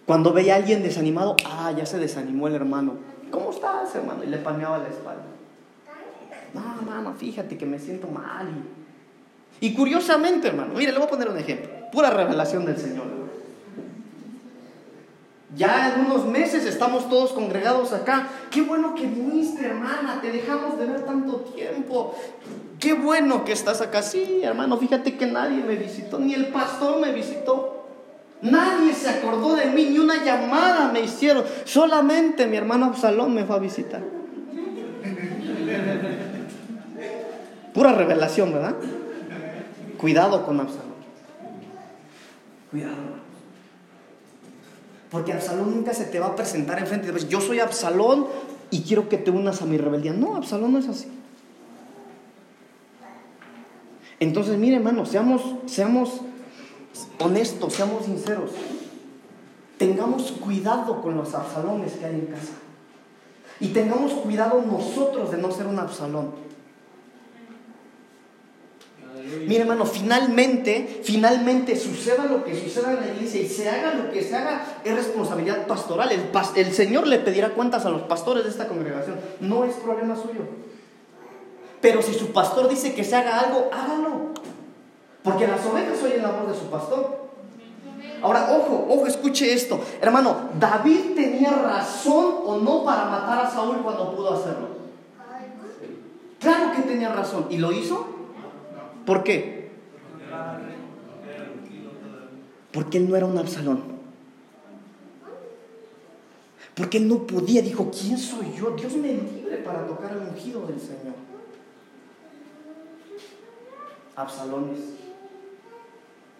[0.07, 2.95] Cuando veía a alguien desanimado, ah, ya se desanimó el hermano.
[3.31, 4.23] ¿Cómo estás, hermano?
[4.25, 5.23] Y le palmeaba la espalda.
[6.55, 8.49] No, hermano, fíjate que me siento mal.
[9.61, 11.71] Y, y curiosamente, hermano, mire, le voy a poner un ejemplo.
[11.91, 13.23] Pura revelación del Señor.
[15.55, 18.29] Ya en unos meses estamos todos congregados acá.
[18.51, 20.19] Qué bueno que viniste, hermana.
[20.23, 22.15] Te dejamos de ver tanto tiempo.
[22.81, 24.03] Qué bueno que estás acá.
[24.03, 27.87] Sí, hermano, fíjate que nadie me visitó, ni el pastor me visitó.
[28.41, 31.45] Nadie se acordó de mí, ni una llamada me hicieron.
[31.65, 34.03] Solamente mi hermano Absalón me fue a visitar.
[37.75, 38.77] Pura revelación, ¿verdad?
[39.99, 40.93] Cuidado con Absalón.
[42.71, 43.23] Cuidado.
[45.11, 48.27] Porque Absalón nunca se te va a presentar enfrente de yo soy Absalón
[48.71, 50.13] y quiero que te unas a mi rebeldía.
[50.13, 51.09] No, Absalón no es así.
[54.21, 56.21] Entonces, mire, hermano, seamos, seamos
[57.19, 58.53] honestos, seamos sinceros.
[59.79, 62.53] Tengamos cuidado con los absalones que hay en casa.
[63.61, 66.42] Y tengamos cuidado nosotros de no ser un absalón.
[69.47, 74.11] Mire, hermano, finalmente, finalmente suceda lo que suceda en la iglesia y se haga lo
[74.11, 76.11] que se haga, es responsabilidad pastoral.
[76.11, 79.17] El, el Señor le pedirá cuentas a los pastores de esta congregación.
[79.41, 80.43] No es problema suyo.
[81.81, 84.33] Pero si su pastor dice que se haga algo, hágalo.
[85.23, 87.23] Porque las ovejas oyen la voz de su pastor.
[88.23, 89.81] Ahora, ojo, ojo, escuche esto.
[90.01, 94.69] Hermano, ¿David tenía razón o no para matar a Saúl cuando pudo hacerlo?
[96.39, 97.47] Claro que tenía razón.
[97.51, 98.22] ¿Y lo hizo?
[99.07, 99.71] ¿Por qué?
[102.73, 103.83] Porque él no era un Absalón.
[106.75, 108.71] Porque él no podía, dijo, ¿quién soy yo?
[108.71, 111.15] Dios me libre para tocar el ungido del Señor.
[114.17, 114.79] Absalones.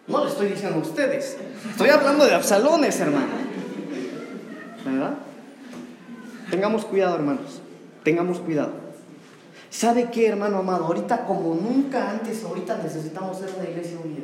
[0.07, 1.37] No le estoy diciendo a ustedes,
[1.69, 3.27] estoy hablando de Absalones, hermano.
[4.83, 5.17] ¿Verdad?
[6.49, 7.61] Tengamos cuidado, hermanos.
[8.03, 8.82] Tengamos cuidado.
[9.73, 10.85] ¿Sabe qué, hermano amado?
[10.85, 14.21] Ahorita como nunca antes, ahorita necesitamos ser una iglesia unida.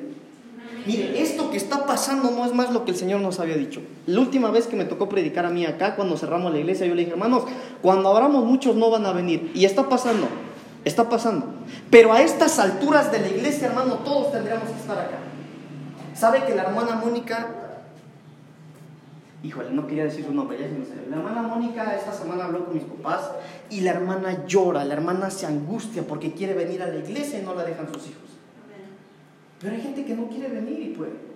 [0.85, 3.81] Mire, esto que está pasando no es más lo que el Señor nos había dicho.
[4.05, 6.93] La última vez que me tocó predicar a mí acá, cuando cerramos la iglesia, yo
[6.93, 7.45] le dije, hermanos,
[7.81, 9.51] cuando abramos muchos no van a venir.
[9.55, 10.27] Y está pasando,
[10.85, 11.47] está pasando.
[11.89, 15.17] Pero a estas alturas de la iglesia, hermano, todos tendríamos que estar acá.
[16.13, 17.47] ¿Sabe que la hermana Mónica
[19.43, 22.65] híjole, no quería decir su nombre, ya se me La hermana Mónica esta semana habló
[22.65, 23.31] con mis papás
[23.69, 27.43] y la hermana llora, la hermana se angustia porque quiere venir a la iglesia y
[27.43, 28.29] no la dejan sus hijos.
[29.61, 31.29] Pero hay gente que no quiere venir y puede.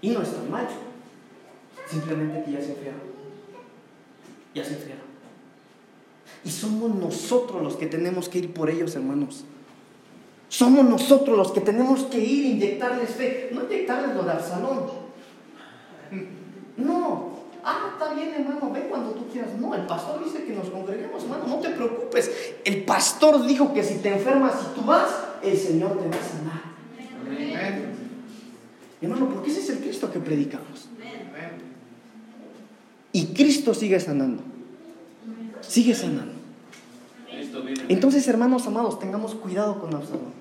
[0.00, 0.68] Y no está mal.
[1.88, 3.00] Simplemente que ya se enfriaron.
[4.54, 5.08] Ya se enfriaron.
[6.44, 9.44] Y somos nosotros los que tenemos que ir por ellos, hermanos.
[10.48, 13.50] Somos nosotros los que tenemos que ir inyectarles fe.
[13.52, 15.07] No inyectarles lo del salón.
[16.76, 17.38] No.
[17.64, 19.50] Ah, está bien, hermano, ven cuando tú quieras.
[19.58, 22.30] No, el pastor dice que nos congreguemos, hermano, no te preocupes.
[22.64, 25.08] El pastor dijo que si te enfermas y tú vas,
[25.42, 26.62] el Señor te va a sanar.
[27.20, 27.88] Amén.
[29.00, 30.88] Hermano, porque ese es el Cristo que predicamos.
[33.12, 34.42] Y Cristo sigue sanando.
[35.60, 36.34] Sigue sanando.
[37.88, 40.32] Entonces, hermanos amados, tengamos cuidado con Absalón.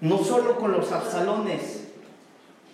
[0.00, 1.84] No solo con los Absalones.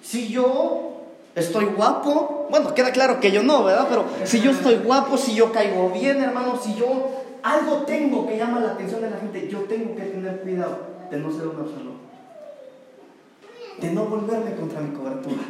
[0.02, 0.91] Si yo
[1.34, 3.86] estoy guapo, bueno, queda claro que yo no, ¿verdad?
[3.88, 7.10] Pero si yo estoy guapo, si yo caigo bien, hermano, si yo
[7.42, 10.78] algo tengo que llama la atención de la gente, yo tengo que tener cuidado
[11.10, 12.00] de no ser un absoluto,
[13.78, 15.42] de no volverme contra mi cobertura.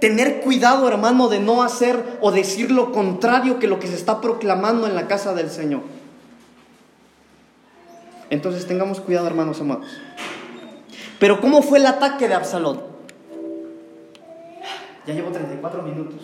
[0.00, 4.22] Tener cuidado, hermano, de no hacer o decir lo contrario que lo que se está
[4.22, 5.82] proclamando en la casa del Señor.
[8.30, 9.86] Entonces tengamos cuidado, hermanos amados.
[11.18, 12.80] Pero ¿cómo fue el ataque de Absalón?
[15.06, 16.20] Ya llevo 34 minutos.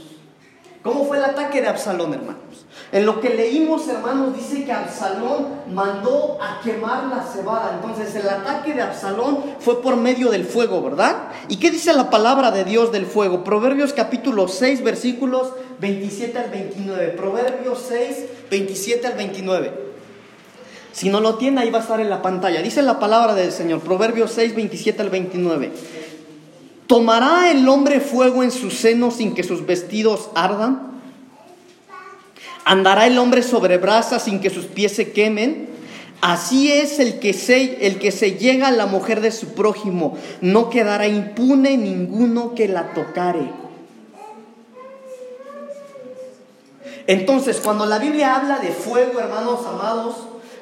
[0.83, 2.65] ¿Cómo fue el ataque de Absalón, hermanos?
[2.93, 7.73] En lo que leímos, hermanos, dice que Absalón mandó a quemar la cebada.
[7.75, 11.31] Entonces, el ataque de Absalón fue por medio del fuego, ¿verdad?
[11.49, 13.43] ¿Y qué dice la palabra de Dios del fuego?
[13.43, 17.09] Proverbios capítulo 6, versículos 27 al 29.
[17.17, 19.87] Proverbios 6, 27 al 29.
[20.93, 22.63] Si no lo tiene, ahí va a estar en la pantalla.
[22.63, 25.73] Dice la palabra del Señor, Proverbios 6, 27 al 29.
[26.87, 31.01] ¿Tomará el hombre fuego en su seno sin que sus vestidos ardan?
[32.65, 35.69] ¿Andará el hombre sobre brasas sin que sus pies se quemen?
[36.21, 40.17] Así es el que, se, el que se llega a la mujer de su prójimo,
[40.41, 43.51] no quedará impune ninguno que la tocare.
[47.07, 50.17] Entonces, cuando la Biblia habla de fuego, hermanos amados,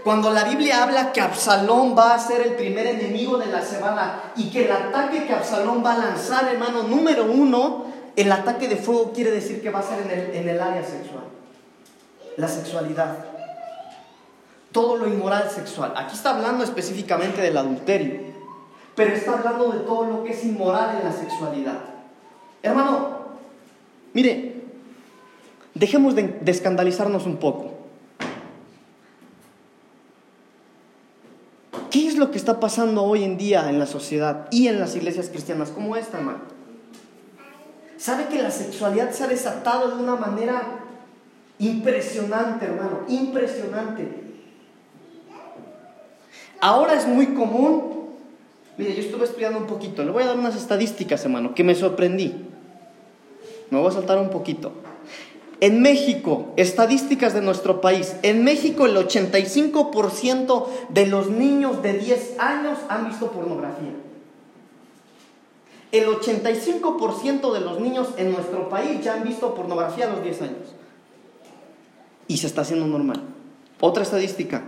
[0.05, 4.33] cuando la Biblia habla que Absalón va a ser el primer enemigo de la cebada
[4.37, 8.77] y que el ataque que Absalón va a lanzar, hermano, número uno, el ataque de
[8.77, 11.25] fuego quiere decir que va a ser en el, área sexual.
[12.37, 13.17] La sexualidad.
[14.73, 15.95] Todo lo inmoral sexual.
[15.97, 18.21] Aquí está hablando específicamente del adulterio,
[18.95, 21.79] pero está hablando de todo lo que es inmoral en la sexualidad.
[22.63, 23.09] Hermano,
[24.13, 24.65] mire,
[25.73, 27.74] dejemos de, de escandalizarnos un poco.
[32.33, 36.19] Está pasando hoy en día en la sociedad y en las iglesias cristianas como esta,
[36.19, 36.41] hermano.
[37.97, 40.63] ¿Sabe que la sexualidad se ha desatado de una manera
[41.59, 43.01] impresionante, hermano?
[43.09, 44.09] Impresionante.
[46.61, 48.11] Ahora es muy común.
[48.77, 50.05] Mire, yo estuve estudiando un poquito.
[50.05, 52.35] Le voy a dar unas estadísticas, hermano, que me sorprendí.
[53.71, 54.73] Me voy a saltar un poquito.
[55.65, 62.39] En México, estadísticas de nuestro país, en México el 85% de los niños de 10
[62.39, 63.95] años han visto pornografía.
[65.91, 70.43] El 85% de los niños en nuestro país ya han visto pornografía a los 10
[70.43, 70.75] años.
[72.29, 73.23] Y se está haciendo normal.
[73.81, 74.65] Otra estadística,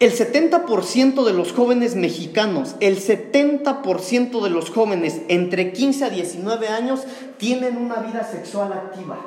[0.00, 6.68] El 70% de los jóvenes mexicanos, el 70% de los jóvenes entre 15 a 19
[6.68, 7.02] años
[7.36, 9.18] tienen una vida sexual activa.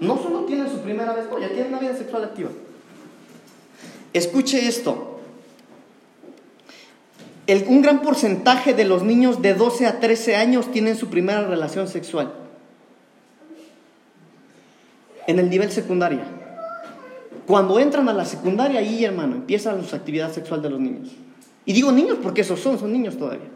[0.00, 2.50] No solo tienen su primera vez, ya tienen una vida sexual activa.
[4.12, 5.20] Escuche esto.
[7.68, 11.86] un gran porcentaje de los niños de 12 a 13 años tienen su primera relación
[11.86, 12.32] sexual.
[15.28, 16.39] En el nivel secundaria.
[17.50, 21.08] Cuando entran a la secundaria, ahí, hermano, empieza la actividad sexual de los niños.
[21.64, 23.48] Y digo niños porque esos son, son niños todavía.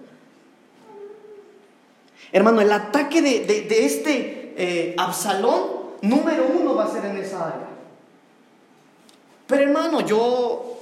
[2.32, 5.60] Hermano, el ataque de, este eh, Absalón,
[6.02, 7.68] número uno, va a ser en esa área.
[9.46, 10.80] Pero hermano, yo,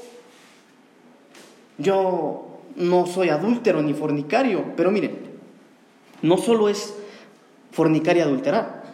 [1.77, 5.19] yo no soy adúltero ni fornicario, pero miren,
[6.23, 6.95] no solo es
[7.73, 8.85] fornicar y adulterar.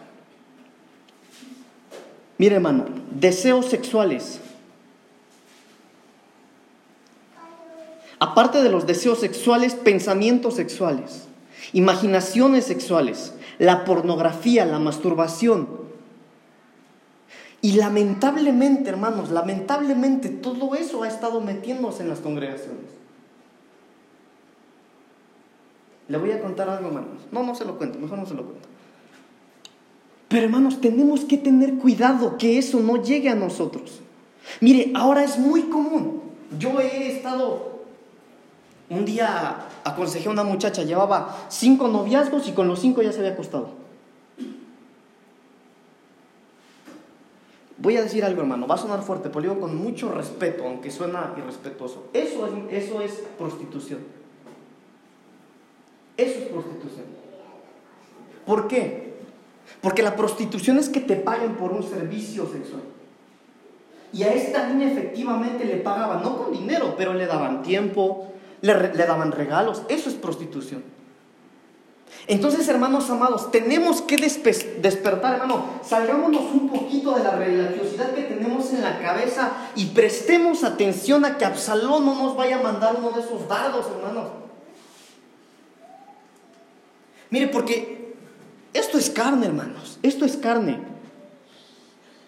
[2.37, 4.39] Mire hermano, deseos sexuales.
[8.19, 11.27] Aparte de los deseos sexuales, pensamientos sexuales,
[11.71, 15.67] imaginaciones sexuales, la pornografía, la masturbación.
[17.61, 22.99] Y lamentablemente, hermanos, lamentablemente todo eso ha estado metiéndose en las congregaciones.
[26.07, 27.21] Le voy a contar algo, hermanos.
[27.31, 28.68] No, no se lo cuento, mejor no se lo cuento.
[30.29, 33.99] Pero hermanos, tenemos que tener cuidado que eso no llegue a nosotros.
[34.61, 36.21] Mire, ahora es muy común.
[36.57, 37.81] Yo he estado,
[38.89, 43.19] un día aconsejé a una muchacha, llevaba cinco noviazgos y con los cinco ya se
[43.19, 43.71] había acostado.
[47.79, 50.91] Voy a decir algo, hermano, va a sonar fuerte, pero digo con mucho respeto, aunque
[50.91, 52.09] suena irrespetuoso.
[52.13, 53.99] Eso es, eso es prostitución.
[56.17, 57.05] Eso es prostitución.
[58.45, 59.08] ¿Por qué?
[59.81, 62.81] Porque la prostitución es que te paguen por un servicio sexual.
[64.11, 68.27] Y a esta niña efectivamente le pagaban, no con dinero, pero le daban tiempo,
[68.61, 69.83] le, daban regalos.
[69.87, 70.83] Eso es prostitución.
[72.27, 75.65] Entonces, hermanos amados, tenemos que despertar, hermano.
[75.83, 81.37] Salgámonos un poquito de la religiosidad que tenemos en la cabeza y prestemos atención a
[81.37, 84.29] que Absalón no nos vaya a mandar uno de esos dardos, hermanos.
[87.29, 87.98] Mire, porque
[88.79, 89.99] esto es carne, hermanos.
[90.01, 90.79] Esto es carne.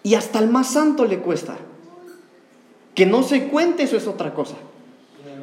[0.02, 1.56] Y hasta el más santo le cuesta.
[2.94, 4.56] Que no se cuente, eso es otra cosa.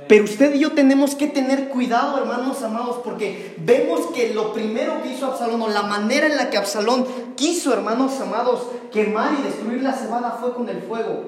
[0.07, 5.03] Pero usted y yo tenemos que tener cuidado, hermanos amados, porque vemos que lo primero
[5.03, 7.05] que hizo Absalón, o la manera en la que Absalón
[7.35, 11.25] quiso, hermanos amados, quemar y destruir la cebada fue con el fuego.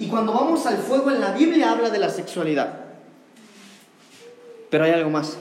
[0.00, 2.80] Y cuando vamos al fuego en la Biblia habla de la sexualidad.
[4.68, 5.36] Pero hay algo más.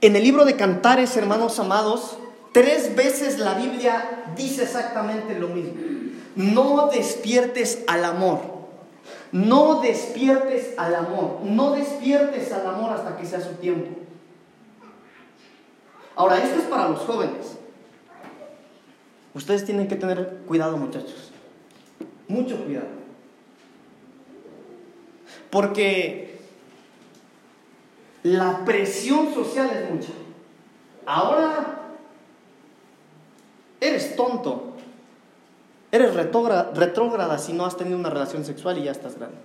[0.00, 2.18] En el libro de Cantares, hermanos amados,
[2.52, 5.72] tres veces la Biblia dice exactamente lo mismo.
[6.36, 8.40] No despiertes al amor.
[9.32, 11.40] No despiertes al amor.
[11.42, 13.88] No despiertes al amor hasta que sea su tiempo.
[16.14, 17.58] Ahora, esto es para los jóvenes.
[19.34, 21.32] Ustedes tienen que tener cuidado, muchachos.
[22.28, 22.86] Mucho cuidado.
[25.50, 26.27] Porque
[28.22, 30.12] la presión social es mucha.
[31.06, 31.82] Ahora
[33.80, 34.74] eres tonto,
[35.90, 39.38] eres retrógrada si no has tenido una relación sexual y ya estás grande.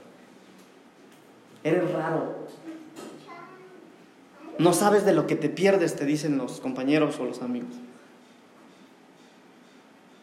[1.63, 2.43] Eres raro.
[4.59, 7.73] No sabes de lo que te pierdes, te dicen los compañeros o los amigos.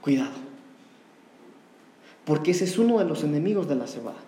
[0.02, 0.50] Cuidado.
[2.24, 4.18] Porque ese es uno de los enemigos de la cebada.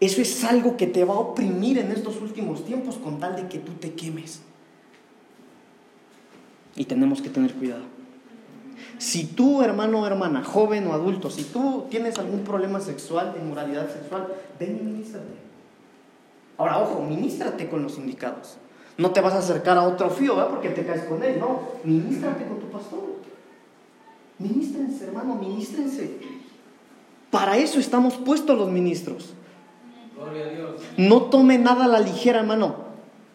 [0.00, 3.48] Eso es algo que te va a oprimir en estos últimos tiempos con tal de
[3.48, 4.40] que tú te quemes.
[6.74, 7.82] Y tenemos que tener cuidado.
[8.96, 13.40] Si tú, hermano o hermana, joven o adulto, si tú tienes algún problema sexual, de
[13.40, 14.28] inmoralidad sexual,
[14.58, 15.34] ven y ministrate.
[16.56, 18.56] Ahora, ojo, ministrate con los indicados.
[18.96, 20.50] No te vas a acercar a otro fío, ¿verdad?
[20.50, 21.60] Porque te caes con él, no.
[21.84, 23.00] Ministrate con tu pastor.
[24.38, 26.18] Ministrense, hermano, ministrense.
[27.30, 29.34] Para eso estamos puestos los ministros.
[30.96, 32.90] No tome nada a la ligera, hermano.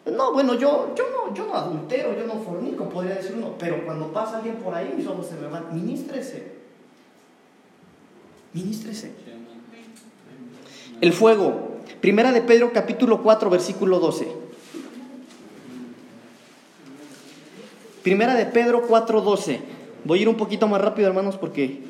[0.06, 3.84] No, bueno, yo, yo, no, yo no adultero, yo no fornico, podría decir uno, pero
[3.84, 5.74] cuando pasa alguien por ahí, mis ojos se me van.
[5.74, 6.52] Ministrese.
[8.52, 9.12] Ministrese.
[11.00, 11.76] El fuego.
[12.00, 14.28] Primera de Pedro capítulo 4 versículo 12.
[18.02, 19.60] Primera de Pedro 4 12.
[20.04, 21.82] Voy a ir un poquito más rápido hermanos porque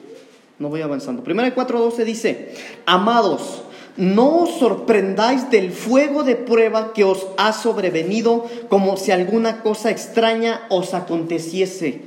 [0.58, 1.22] no voy avanzando.
[1.22, 2.54] Primera de 4 12 dice,
[2.86, 3.62] amados,
[3.96, 9.90] no os sorprendáis del fuego de prueba que os ha sobrevenido como si alguna cosa
[9.90, 12.02] extraña os aconteciese.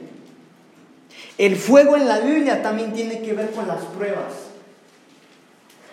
[1.38, 4.50] El fuego en la Biblia también tiene que ver con las pruebas.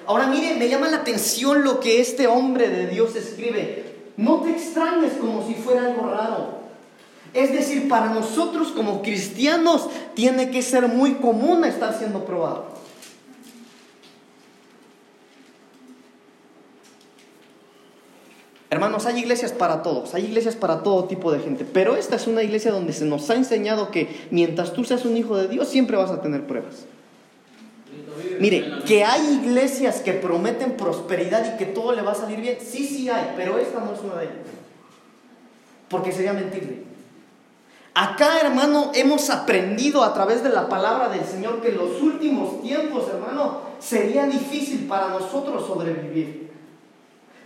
[0.07, 3.94] Ahora mire, me llama la atención lo que este hombre de Dios escribe.
[4.16, 6.57] No te extrañes como si fuera algo raro.
[7.32, 12.76] Es decir, para nosotros como cristianos tiene que ser muy común estar siendo probado.
[18.77, 22.27] Hermanos, hay iglesias para todos, hay iglesias para todo tipo de gente, pero esta es
[22.27, 25.66] una iglesia donde se nos ha enseñado que mientras tú seas un hijo de Dios
[25.66, 26.85] siempre vas a tener pruebas.
[28.39, 32.59] Mire, que hay iglesias que prometen prosperidad y que todo le va a salir bien,
[32.61, 34.37] sí, sí hay, pero esta no es una de ellas.
[35.89, 36.83] Porque sería mentirle.
[37.95, 42.61] Acá, hermano, hemos aprendido a través de la palabra del Señor que en los últimos
[42.61, 46.45] tiempos, hermano, sería difícil para nosotros sobrevivir.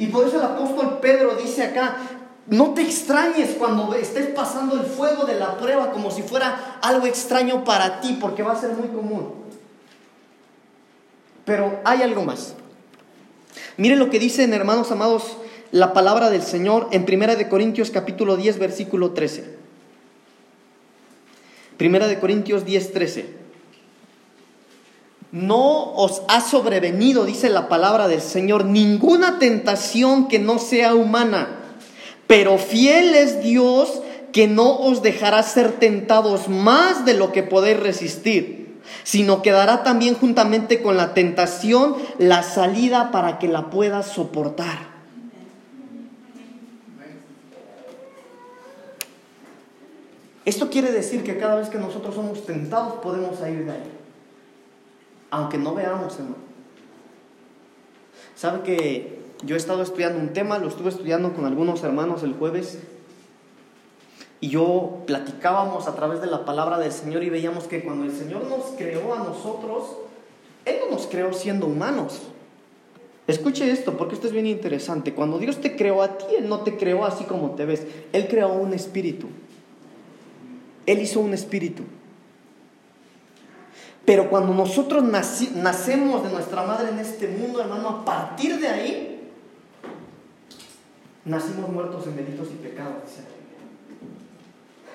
[0.01, 1.99] Y por eso el apóstol Pedro dice acá,
[2.47, 7.07] no te extrañes cuando estés pasando el fuego de la prueba como si fuera algo
[7.07, 9.35] extraño para ti, porque va a ser muy común.
[11.45, 12.55] Pero hay algo más.
[13.77, 15.37] Miren lo que dicen, hermanos amados,
[15.71, 19.55] la palabra del Señor en 1 de Corintios capítulo 10 versículo 13.
[21.79, 23.40] 1 de Corintios 10 13.
[25.33, 31.49] No os ha sobrevenido, dice la palabra del Señor, ninguna tentación que no sea humana,
[32.27, 34.03] pero fiel es Dios
[34.33, 39.85] que no os dejará ser tentados más de lo que podéis resistir, sino que dará
[39.85, 44.91] también juntamente con la tentación la salida para que la puedas soportar.
[50.45, 54.00] Esto quiere decir que cada vez que nosotros somos tentados podemos salir de ahí
[55.31, 56.37] aunque no veamos, hermano.
[58.35, 62.35] ¿Sabe que yo he estado estudiando un tema, lo estuve estudiando con algunos hermanos el
[62.35, 62.79] jueves,
[64.41, 68.13] y yo platicábamos a través de la palabra del Señor y veíamos que cuando el
[68.13, 69.97] Señor nos creó a nosotros,
[70.65, 72.23] Él no nos creó siendo humanos.
[73.27, 75.13] Escuche esto, porque esto es bien interesante.
[75.13, 77.87] Cuando Dios te creó a ti, Él no te creó así como te ves.
[78.13, 79.29] Él creó un espíritu.
[80.87, 81.83] Él hizo un espíritu.
[84.05, 89.31] Pero cuando nosotros nacemos de nuestra madre en este mundo, hermano, a partir de ahí,
[91.25, 93.03] nacimos muertos en delitos y pecados.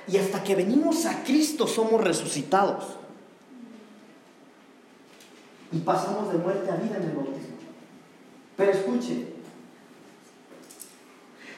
[0.07, 2.83] Y hasta que venimos a Cristo somos resucitados.
[5.71, 7.55] Y pasamos de muerte a vida en el bautismo.
[8.55, 9.35] Pero escuche,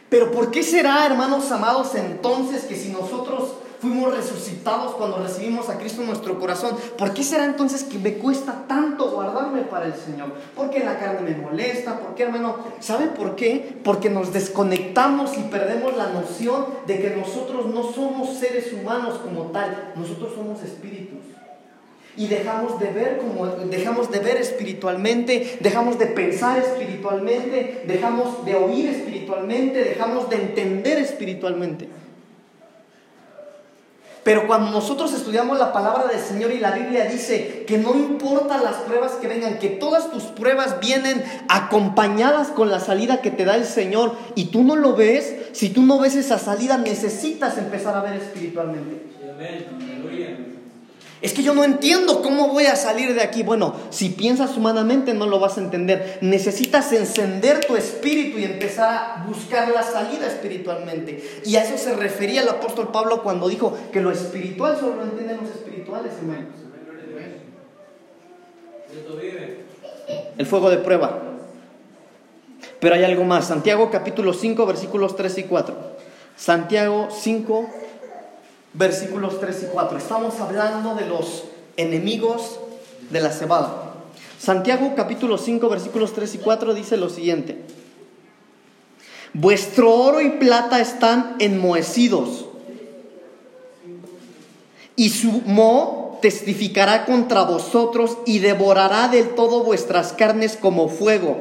[0.09, 5.78] pero ¿por qué será, hermanos amados, entonces que si nosotros fuimos resucitados cuando recibimos a
[5.78, 9.95] Cristo en nuestro corazón, ¿por qué será entonces que me cuesta tanto guardarme para el
[9.95, 10.34] Señor?
[10.55, 12.57] Porque la carne me molesta, ¿por qué, hermano?
[12.80, 13.80] ¿Sabe por qué?
[13.84, 19.51] Porque nos desconectamos y perdemos la noción de que nosotros no somos seres humanos como
[19.51, 21.19] tal, nosotros somos espíritus
[22.17, 28.55] y dejamos de ver como dejamos de ver espiritualmente, dejamos de pensar espiritualmente, dejamos de
[28.55, 31.88] oír espiritualmente, dejamos de entender espiritualmente.
[34.28, 38.61] Pero cuando nosotros estudiamos la palabra del Señor y la Biblia dice que no importa
[38.61, 43.45] las pruebas que vengan, que todas tus pruebas vienen acompañadas con la salida que te
[43.45, 47.57] da el Señor y tú no lo ves, si tú no ves esa salida necesitas
[47.57, 49.01] empezar a ver espiritualmente.
[51.22, 53.41] Es que yo no entiendo cómo voy a salir de aquí.
[53.41, 56.20] Bueno, si piensas humanamente no lo vas a entender.
[56.22, 61.41] Necesitas encender tu espíritu y empezar a buscar la salida espiritualmente.
[61.43, 65.03] Y a eso se refería el apóstol Pablo cuando dijo que lo espiritual solo lo
[65.03, 66.53] entienden los espirituales, hermanos.
[70.38, 71.20] El fuego de prueba.
[72.80, 73.47] Pero hay algo más.
[73.47, 75.76] Santiago capítulo 5 versículos 3 y 4.
[76.36, 77.70] Santiago 5
[78.74, 79.97] versículos 3 y 4.
[79.97, 81.45] Estamos hablando de los
[81.78, 82.59] enemigos
[83.09, 83.93] de la cebada.
[84.39, 87.63] Santiago capítulo 5 versículos 3 y 4 dice lo siguiente.
[89.34, 92.45] Vuestro oro y plata están enmohecidos
[94.95, 101.38] y su moho testificará contra vosotros y devorará del todo vuestras carnes como fuego.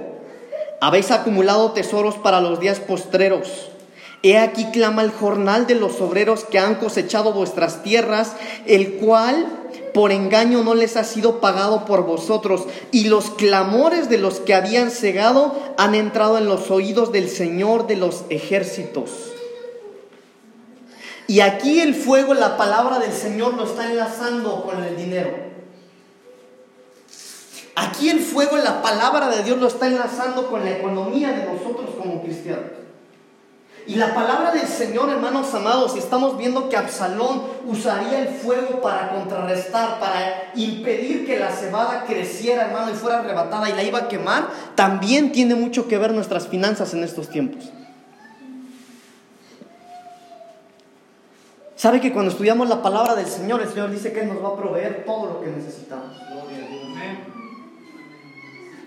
[0.80, 3.70] Habéis acumulado tesoros para los días postreros.
[4.26, 8.32] He aquí clama el jornal de los obreros que han cosechado vuestras tierras,
[8.66, 9.46] el cual
[9.94, 14.52] por engaño no les ha sido pagado por vosotros, y los clamores de los que
[14.52, 19.10] habían cegado han entrado en los oídos del Señor de los ejércitos.
[21.28, 25.36] Y aquí el fuego, la palabra del Señor lo está enlazando con el dinero.
[27.76, 31.90] Aquí el fuego, la palabra de Dios lo está enlazando con la economía de nosotros
[31.96, 32.85] como cristianos.
[33.86, 38.80] Y la palabra del Señor, hermanos amados, y estamos viendo que Absalón usaría el fuego
[38.80, 44.00] para contrarrestar, para impedir que la cebada creciera, hermano, y fuera arrebatada y la iba
[44.00, 47.70] a quemar, también tiene mucho que ver nuestras finanzas en estos tiempos.
[51.76, 54.48] ¿Sabe que cuando estudiamos la palabra del Señor, el Señor dice que Él nos va
[54.48, 56.16] a proveer todo lo que necesitamos?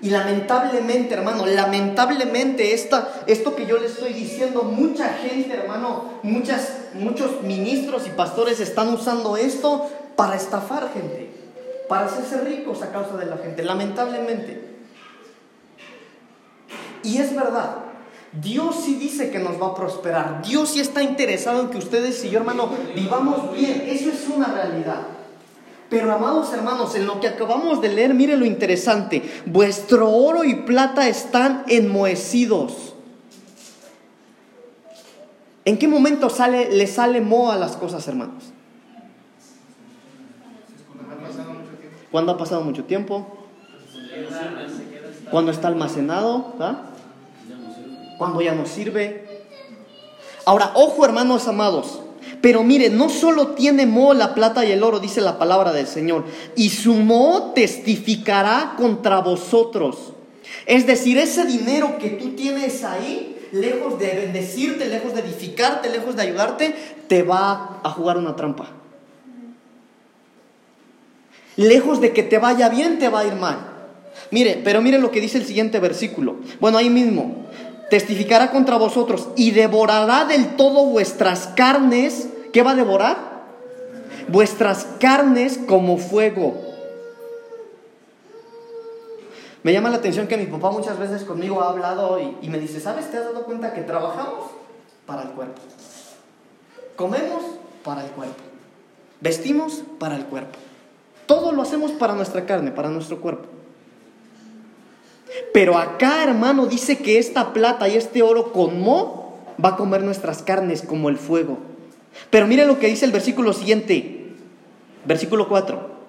[0.02, 6.72] Y lamentablemente, hermano, lamentablemente esta, esto que yo le estoy diciendo, mucha gente, hermano, muchas,
[6.94, 11.30] muchos ministros y pastores están usando esto para estafar gente,
[11.90, 14.70] para hacerse ricos a causa de la gente, lamentablemente.
[17.04, 17.78] Y es verdad,
[18.32, 22.24] Dios sí dice que nos va a prosperar, Dios sí está interesado en que ustedes
[22.24, 25.19] y yo, hermano, vivamos bien, eso es una realidad.
[25.90, 29.24] Pero amados hermanos, en lo que acabamos de leer, mire lo interesante.
[29.46, 32.94] Vuestro oro y plata están enmohecidos.
[35.66, 38.44] ¿En qué momento sale, le sale moho a las cosas, hermanos?
[42.12, 43.28] Cuando ha pasado mucho tiempo.
[45.32, 46.54] Cuando está almacenado.
[48.18, 49.46] Cuando ya no sirve.
[50.46, 52.02] Ahora, ojo hermanos amados.
[52.42, 55.88] Pero mire, no solo tiene moho la plata y el oro, dice la palabra del
[55.88, 60.14] Señor, y su moho testificará contra vosotros.
[60.66, 66.16] Es decir, ese dinero que tú tienes ahí, lejos de bendecirte, lejos de edificarte, lejos
[66.16, 66.76] de ayudarte,
[67.08, 68.70] te va a jugar una trampa.
[71.56, 73.58] Lejos de que te vaya bien, te va a ir mal.
[74.32, 76.38] Mire, pero mire lo que dice el siguiente versículo.
[76.60, 77.48] Bueno, ahí mismo
[77.90, 82.30] testificará contra vosotros y devorará del todo vuestras carnes.
[82.54, 83.18] ¿Qué va a devorar?
[84.28, 86.56] Vuestras carnes como fuego.
[89.64, 92.60] Me llama la atención que mi papá muchas veces conmigo ha hablado y, y me
[92.60, 93.12] dice, ¿sabes?
[93.12, 94.52] ¿Te has dado cuenta que trabajamos
[95.06, 95.62] para el cuerpo?
[96.96, 97.44] Comemos
[97.84, 98.42] para el cuerpo.
[99.20, 100.58] Vestimos para el cuerpo.
[101.26, 103.59] Todo lo hacemos para nuestra carne, para nuestro cuerpo.
[105.54, 110.04] Pero acá, hermano, dice que esta plata y este oro con mo va a comer
[110.04, 111.58] nuestras carnes como el fuego.
[112.30, 114.34] Pero mire lo que dice el versículo siguiente,
[115.06, 116.00] versículo 4.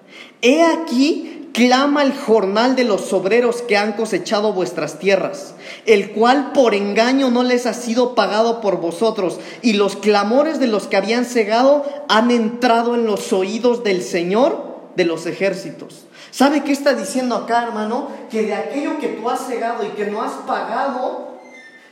[0.41, 5.53] He aquí clama el jornal de los obreros que han cosechado vuestras tierras,
[5.85, 10.67] el cual por engaño no les ha sido pagado por vosotros, y los clamores de
[10.67, 16.05] los que habían cegado han entrado en los oídos del Señor de los ejércitos.
[16.31, 18.07] ¿Sabe qué está diciendo acá, hermano?
[18.29, 21.37] Que de aquello que tú has cegado y que no has pagado,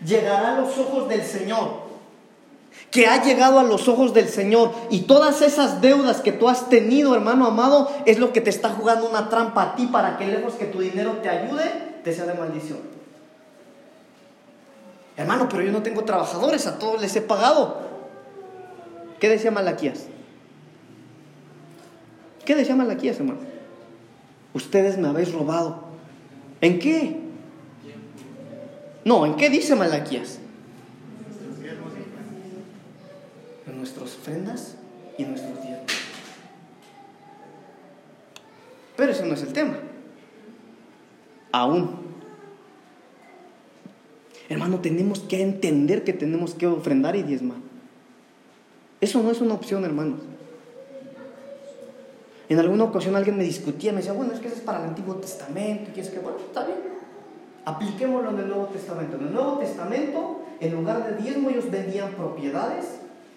[0.03, 1.89] llegará a los ojos del Señor.
[2.89, 4.71] Que ha llegado a los ojos del Señor.
[4.89, 8.69] Y todas esas deudas que tú has tenido, hermano amado, es lo que te está
[8.69, 12.25] jugando una trampa a ti para que lejos que tu dinero te ayude, te sea
[12.25, 12.79] de maldición.
[15.17, 17.77] Hermano, pero yo no tengo trabajadores, a todos les he pagado.
[19.19, 20.05] ¿Qué decía Malaquías?
[22.45, 23.58] ¿Qué decía Malaquías, hermano?
[24.53, 25.83] Ustedes me habéis robado.
[26.61, 27.19] ¿En qué?
[29.05, 30.39] No, ¿en qué dice Malaquías?
[33.67, 34.75] En nuestras ofrendas
[35.17, 35.79] y en nuestros días.
[38.95, 39.77] Pero ese no es el tema.
[41.51, 42.09] Aún.
[44.49, 47.59] Hermano, tenemos que entender que tenemos que ofrendar y diezmar.
[48.99, 50.19] Eso no es una opción, hermanos.
[52.49, 54.89] En alguna ocasión alguien me discutía, me decía, bueno, es que eso es para el
[54.89, 56.79] Antiguo Testamento, y es que, bueno, está bien.
[57.63, 59.17] Apliquémoslo en el Nuevo Testamento.
[59.17, 62.85] En el Nuevo Testamento, en lugar de diezmo, ellos vendían propiedades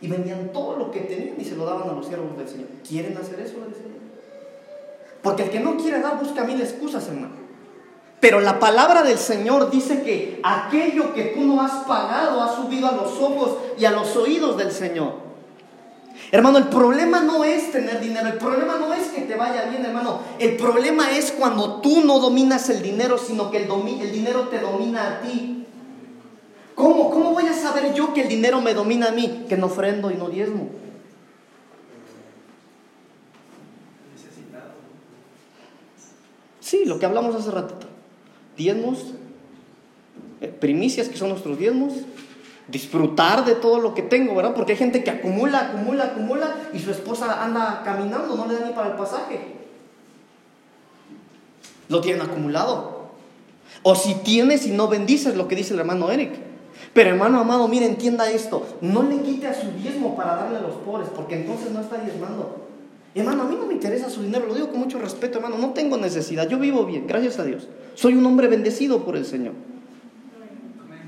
[0.00, 2.68] y vendían todo lo que tenían y se lo daban a los siervos del Señor.
[2.88, 3.58] ¿Quieren hacer eso?
[3.58, 4.00] Le Señor?
[5.22, 7.42] Porque el que no quiere dar busca mil excusas, hermano.
[8.18, 12.88] Pero la palabra del Señor dice que aquello que tú no has pagado ha subido
[12.88, 15.31] a los ojos y a los oídos del Señor.
[16.32, 19.84] Hermano, el problema no es tener dinero, el problema no es que te vaya bien,
[19.84, 20.22] hermano.
[20.38, 24.58] El problema es cuando tú no dominas el dinero, sino que el, el dinero te
[24.58, 25.66] domina a ti.
[26.74, 27.10] ¿Cómo?
[27.10, 29.44] ¿Cómo voy a saber yo que el dinero me domina a mí?
[29.46, 30.70] Que no ofrendo y no diezmo.
[36.60, 37.88] Sí, lo que hablamos hace ratito.
[38.56, 39.12] Diezmos,
[40.40, 41.92] eh, primicias que son nuestros diezmos,
[42.72, 44.54] disfrutar de todo lo que tengo, ¿verdad?
[44.54, 48.66] Porque hay gente que acumula, acumula, acumula y su esposa anda caminando, no le da
[48.66, 49.38] ni para el pasaje.
[51.88, 53.02] Lo tienen acumulado.
[53.82, 56.32] O si tienes y no bendices, lo que dice el hermano Eric.
[56.94, 58.66] Pero hermano amado, mire, entienda esto.
[58.80, 61.98] No le quite a su diezmo para darle a los pobres, porque entonces no está
[61.98, 62.68] diezmando.
[63.14, 65.58] Hermano, a mí no me interesa su dinero, lo digo con mucho respeto, hermano.
[65.58, 67.68] No tengo necesidad, yo vivo bien, gracias a Dios.
[67.94, 69.52] Soy un hombre bendecido por el Señor.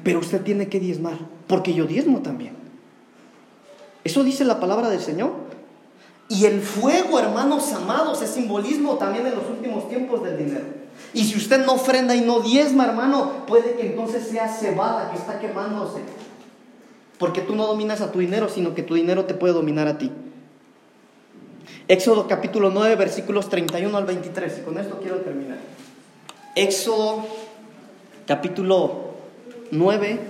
[0.03, 1.17] Pero usted tiene que diezmar,
[1.47, 2.55] porque yo diezmo también.
[4.05, 5.33] Eso dice la palabra del Señor.
[6.29, 10.65] Y el fuego, hermanos amados, es simbolismo también en los últimos tiempos del dinero.
[11.13, 15.19] Y si usted no ofrenda y no diezma, hermano, puede que entonces sea cebada que
[15.19, 16.01] está quemándose.
[17.19, 19.99] Porque tú no dominas a tu dinero, sino que tu dinero te puede dominar a
[19.99, 20.11] ti.
[21.87, 24.59] Éxodo capítulo 9, versículos 31 al 23.
[24.59, 25.59] Y con esto quiero terminar.
[26.57, 27.27] Éxodo
[28.27, 29.11] capítulo
[29.71, 30.21] 9,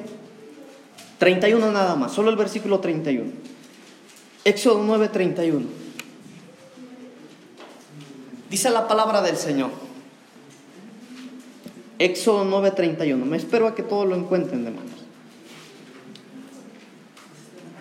[1.25, 3.31] 31 nada más, solo el versículo 31.
[4.45, 5.67] Éxodo 9, 31.
[8.51, 9.71] Dice la palabra del Señor.
[11.99, 13.25] Éxodo 9, 31.
[13.25, 14.93] Me espero a que todos lo encuentren, hermanos.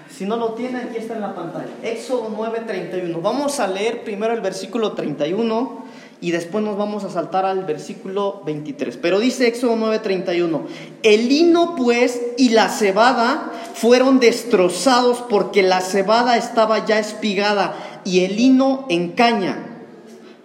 [0.10, 1.74] Si no lo tienen, aquí está en la pantalla.
[1.84, 3.20] Éxodo 9, 31.
[3.20, 5.83] Vamos a leer primero el versículo 31
[6.24, 8.96] y después nos vamos a saltar al versículo 23.
[8.96, 10.62] Pero dice Éxodo 9:31,
[11.04, 18.22] el lino pues y la cebada fueron destrozados porque la cebada estaba ya espigada y
[18.24, 19.66] el lino en caña.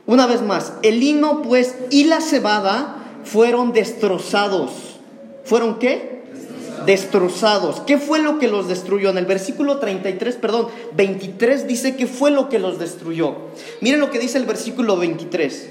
[0.05, 4.73] Una vez más, el lino pues y la cebada fueron destrozados.
[5.45, 6.18] ¿Fueron qué?
[6.87, 7.81] Destrozados.
[7.81, 9.11] ¿Qué fue lo que los destruyó?
[9.11, 13.37] En el versículo 33, perdón, 23 dice que fue lo que los destruyó.
[13.81, 15.71] Miren lo que dice el versículo 23.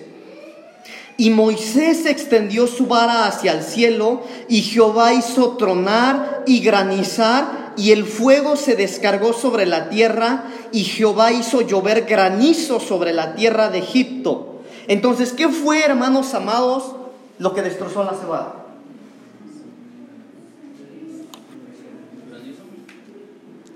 [1.17, 7.91] Y Moisés extendió su vara hacia el cielo y Jehová hizo tronar y granizar y
[7.91, 13.69] el fuego se descargó sobre la tierra y Jehová hizo llover granizo sobre la tierra
[13.69, 14.61] de Egipto.
[14.87, 16.95] Entonces, ¿qué fue, hermanos amados,
[17.39, 18.66] lo que destrozó la cebada?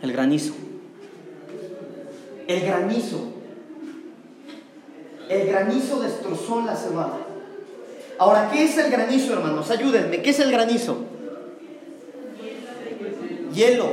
[0.02, 0.54] El granizo.
[2.48, 3.20] El granizo.
[5.30, 7.20] El granizo destrozó la cebada.
[8.18, 9.70] Ahora, ¿qué es el granizo, hermanos?
[9.72, 10.22] Ayúdenme.
[10.22, 10.98] ¿Qué es el granizo?
[13.54, 13.90] Hielo.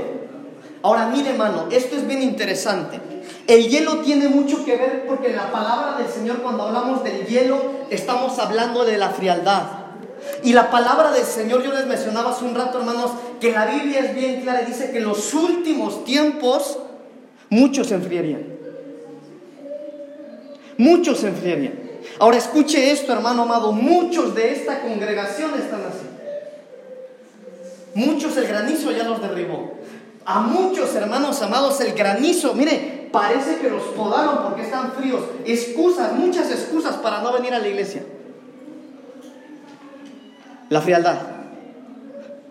[0.83, 3.01] Ahora, mire, hermano, esto es bien interesante.
[3.47, 7.59] El hielo tiene mucho que ver porque la palabra del Señor, cuando hablamos del hielo,
[7.91, 9.78] estamos hablando de la frialdad.
[10.43, 14.01] Y la palabra del Señor, yo les mencionaba hace un rato, hermanos, que la Biblia
[14.01, 16.79] es bien clara y dice que en los últimos tiempos
[17.51, 18.45] muchos se enfriarían.
[20.77, 21.75] Muchos se enfriarían.
[22.21, 26.07] Ahora escuche esto, hermano amado, muchos de esta congregación están así.
[27.95, 29.73] Muchos el granizo ya los derribó.
[30.25, 35.23] A muchos hermanos amados el granizo, mire, parece que los podaron porque están fríos.
[35.45, 38.03] Excusas, muchas excusas para no venir a la iglesia.
[40.69, 41.19] La frialdad.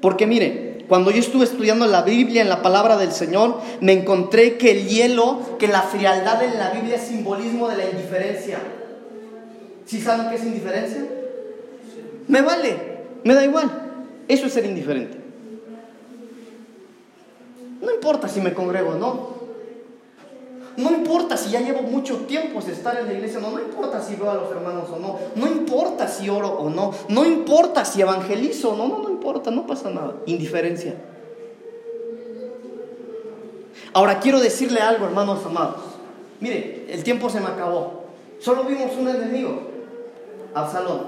[0.02, 4.58] Porque mire, cuando yo estuve estudiando la Biblia, en la palabra del Señor, me encontré
[4.58, 8.60] que el hielo, que la frialdad en la Biblia es simbolismo de la indiferencia.
[9.86, 11.06] ¿Sí saben qué es indiferencia?
[12.28, 12.76] Me vale,
[13.24, 13.70] me da igual.
[14.28, 15.18] Eso es ser indiferente.
[17.82, 19.37] No importa si me congrego o no.
[20.78, 24.00] No importa si ya llevo mucho tiempo de estar en la iglesia, no, no importa
[24.00, 27.84] si veo a los hermanos o no, no importa si oro o no, no importa
[27.84, 30.18] si evangelizo o no, no, no importa, no pasa nada.
[30.28, 30.94] Indiferencia.
[33.92, 35.82] Ahora quiero decirle algo, hermanos amados.
[36.40, 38.04] Mire, el tiempo se me acabó.
[38.40, 39.60] Solo vimos un enemigo,
[40.54, 41.08] Absalón.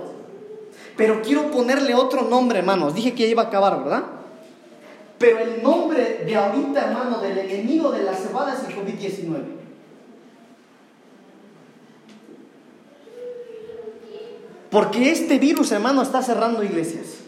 [0.98, 2.96] Pero quiero ponerle otro nombre, hermanos.
[2.96, 4.04] Dije que iba a acabar, ¿verdad?
[5.20, 9.59] Pero el nombre de ahorita, hermano, del enemigo de la cebada es el COVID-19.
[14.70, 17.20] Porque este virus, hermano, está cerrando iglesias.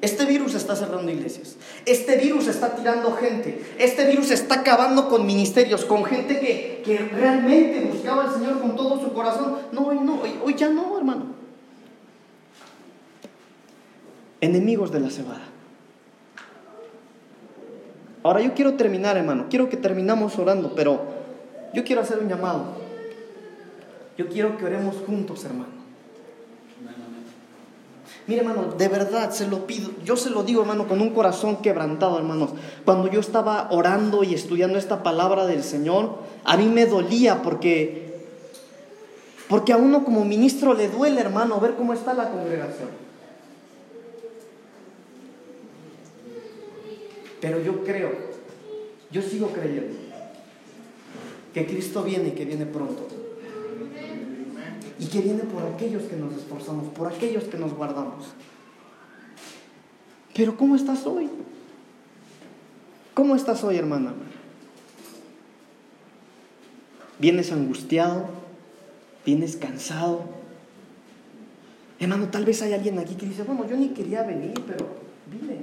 [0.00, 1.56] Este virus está cerrando iglesias.
[1.86, 3.64] Este virus está tirando gente.
[3.78, 8.74] Este virus está acabando con ministerios, con gente que, que realmente buscaba al Señor con
[8.74, 9.58] todo su corazón.
[9.70, 11.26] No, hoy no, hoy, hoy ya no, hermano.
[14.40, 15.44] Enemigos de la cebada.
[18.24, 19.46] Ahora yo quiero terminar, hermano.
[19.48, 21.00] Quiero que terminamos orando, pero
[21.74, 22.64] yo quiero hacer un llamado.
[24.18, 25.81] Yo quiero que oremos juntos, hermano.
[28.26, 29.90] Mire, hermano, de verdad se lo pido.
[30.04, 32.50] Yo se lo digo, hermano, con un corazón quebrantado, hermanos.
[32.84, 38.00] Cuando yo estaba orando y estudiando esta palabra del Señor, a mí me dolía porque
[39.48, 42.88] Porque a uno como ministro le duele, hermano, ver cómo está la congregación.
[47.40, 48.12] Pero yo creo,
[49.10, 49.98] yo sigo creyendo,
[51.52, 53.21] que Cristo viene y que viene pronto.
[55.02, 58.26] Y que viene por aquellos que nos esforzamos, por aquellos que nos guardamos.
[60.32, 61.28] Pero ¿cómo estás hoy?
[63.12, 64.14] ¿Cómo estás hoy, hermana?
[67.18, 68.26] ¿Vienes angustiado?
[69.26, 70.22] ¿Vienes cansado?
[71.98, 74.86] Hermano, tal vez hay alguien aquí que dice, bueno, yo ni quería venir, pero
[75.26, 75.62] vine.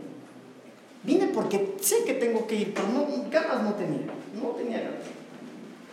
[1.04, 4.02] Vine porque sé que tengo que ir, pero no, ganas no tenía.
[4.42, 5.19] No tenía ganas.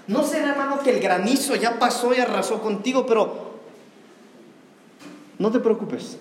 [0.09, 3.57] No será, hermano, que el granizo ya pasó y arrasó contigo, pero
[5.39, 6.19] no te preocupes.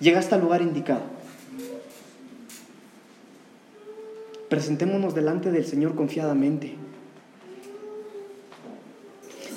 [0.00, 1.02] Llegaste al lugar indicado.
[4.48, 6.76] Presentémonos delante del Señor confiadamente.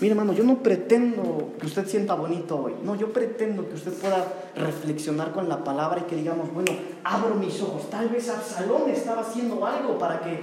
[0.02, 2.74] Mira, hermano, yo no pretendo que usted sienta bonito hoy.
[2.84, 6.74] No, yo pretendo que usted pueda reflexionar con la palabra y que digamos, bueno,
[7.06, 7.90] abro mis ojos.
[7.90, 10.42] Tal vez Absalón estaba haciendo algo para que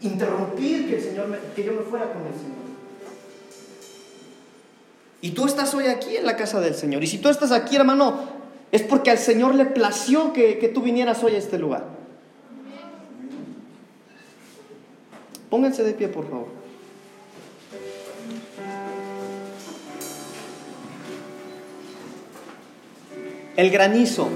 [0.00, 2.68] interrumpir que, el Señor que yo me fuera con el Señor.
[5.20, 7.02] Y tú estás hoy aquí en la casa del Señor.
[7.02, 8.20] Y si tú estás aquí, hermano,
[8.70, 11.84] es porque al Señor le plació que, que tú vinieras hoy a este lugar.
[15.50, 16.46] Pónganse de pie, por favor.
[23.56, 24.28] El granizo.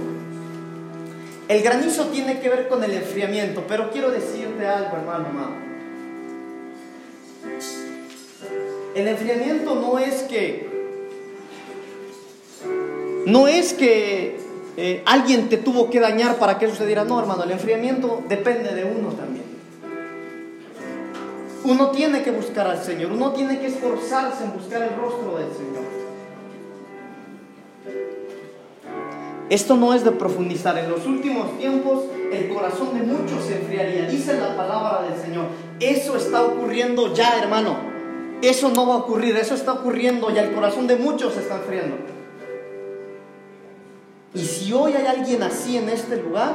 [1.53, 5.27] El granizo tiene que ver con el enfriamiento, pero quiero decirte algo, hermano.
[8.95, 10.73] El enfriamiento no es que
[13.27, 14.39] no es que
[14.79, 17.05] eh, alguien te tuvo que dañar para que sucediera.
[17.05, 19.45] No, hermano, el enfriamiento depende de uno también.
[21.65, 25.53] Uno tiene que buscar al Señor, uno tiene que esforzarse en buscar el rostro del
[25.53, 25.92] Señor.
[29.53, 30.79] Esto no es de profundizar.
[30.79, 34.07] En los últimos tiempos el corazón de muchos se enfriaría.
[34.07, 35.45] Dice la palabra del Señor.
[35.79, 37.77] Eso está ocurriendo ya, hermano.
[38.41, 39.37] Eso no va a ocurrir.
[39.37, 40.45] Eso está ocurriendo ya.
[40.45, 41.97] El corazón de muchos se está enfriando.
[44.33, 46.55] Y si hoy hay alguien así en este lugar,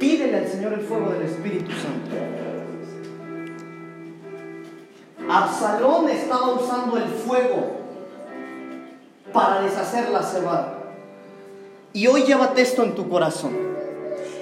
[0.00, 2.16] pídele al Señor el fuego del Espíritu Santo.
[5.30, 7.76] Absalón estaba usando el fuego
[9.32, 10.77] para deshacer la cebada.
[11.98, 13.50] Y hoy llévate esto en tu corazón.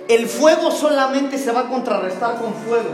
[0.09, 2.90] El fuego solamente se va a contrarrestar con fuego.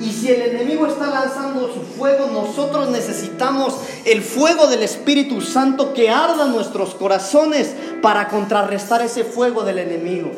[0.00, 3.76] Y si el enemigo está lanzando su fuego, nosotros necesitamos
[4.06, 10.30] el fuego del Espíritu Santo que arda nuestros corazones para contrarrestar ese fuego del enemigo.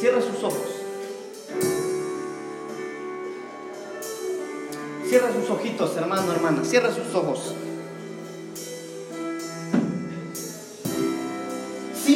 [0.00, 0.68] Cierra sus ojos.
[5.06, 6.64] Cierra sus ojitos, hermano, hermana.
[6.64, 7.54] Cierra sus ojos.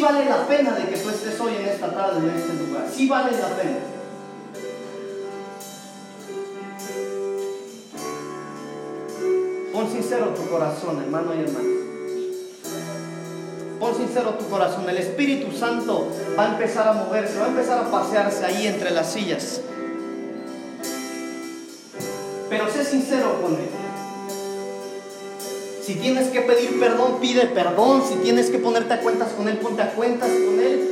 [0.04, 2.86] Vale la pena de que tú estés hoy en esta tarde, en este lugar.
[2.92, 3.78] Sí vale la pena.
[9.72, 11.68] Pon sincero tu corazón, hermano y hermana.
[13.80, 14.88] Pon sincero tu corazón.
[14.88, 18.90] El Espíritu Santo va a empezar a moverse, va a empezar a pasearse ahí entre
[18.90, 19.62] las sillas.
[22.50, 23.83] Pero sé sincero con Él.
[25.84, 28.02] Si tienes que pedir perdón, pide perdón.
[28.08, 30.90] Si tienes que ponerte a cuentas con Él, ponte a cuentas con Él.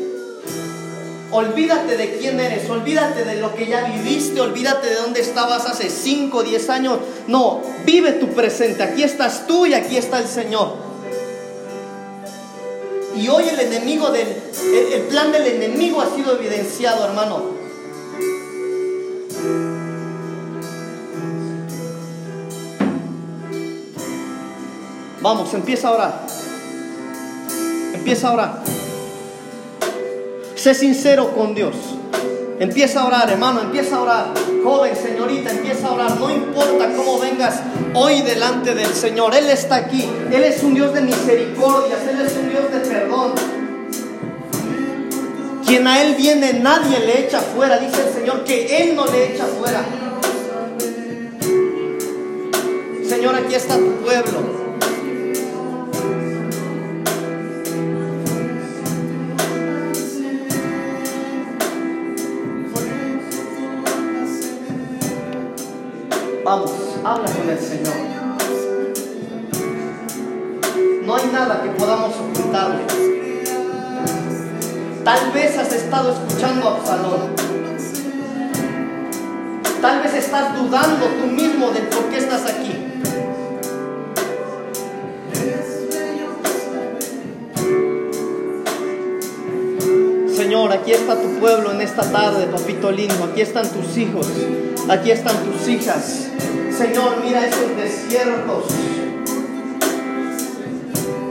[1.30, 5.88] Olvídate de quién eres, olvídate de lo que ya viviste, olvídate de dónde estabas hace
[5.88, 6.98] 5 o 10 años.
[7.26, 8.82] No, vive tu presente.
[8.82, 10.74] Aquí estás tú y aquí está el Señor.
[13.16, 17.62] Y hoy el enemigo del, el, el plan del enemigo ha sido evidenciado, hermano.
[25.22, 26.26] Vamos, empieza a orar.
[27.94, 28.62] Empieza a orar.
[30.56, 31.76] Sé sincero con Dios.
[32.58, 34.26] Empieza a orar, hermano, empieza a orar.
[34.64, 36.16] Joven, señorita, empieza a orar.
[36.18, 37.60] No importa cómo vengas
[37.94, 39.32] hoy delante del Señor.
[39.34, 40.08] Él está aquí.
[40.32, 42.00] Él es un Dios de misericordias.
[42.08, 43.32] Él es un Dios de perdón.
[45.64, 47.78] Quien a Él viene, nadie le echa fuera.
[47.78, 49.84] Dice el Señor que Él no le echa fuera.
[53.08, 54.61] Señor, aquí está tu pueblo.
[66.54, 66.70] Vamos,
[67.02, 67.94] habla con el Señor.
[71.06, 72.82] No hay nada que podamos ocultarle.
[75.02, 77.20] Tal vez has estado escuchando a Absalón.
[79.80, 82.76] Tal vez estás dudando tú mismo de por qué estás aquí.
[90.36, 93.24] Señor, aquí está tu pueblo en esta tarde, papito lindo.
[93.24, 94.28] Aquí están tus hijos,
[94.90, 96.31] aquí están tus hijas.
[96.76, 98.64] Señor, mira esos desiertos.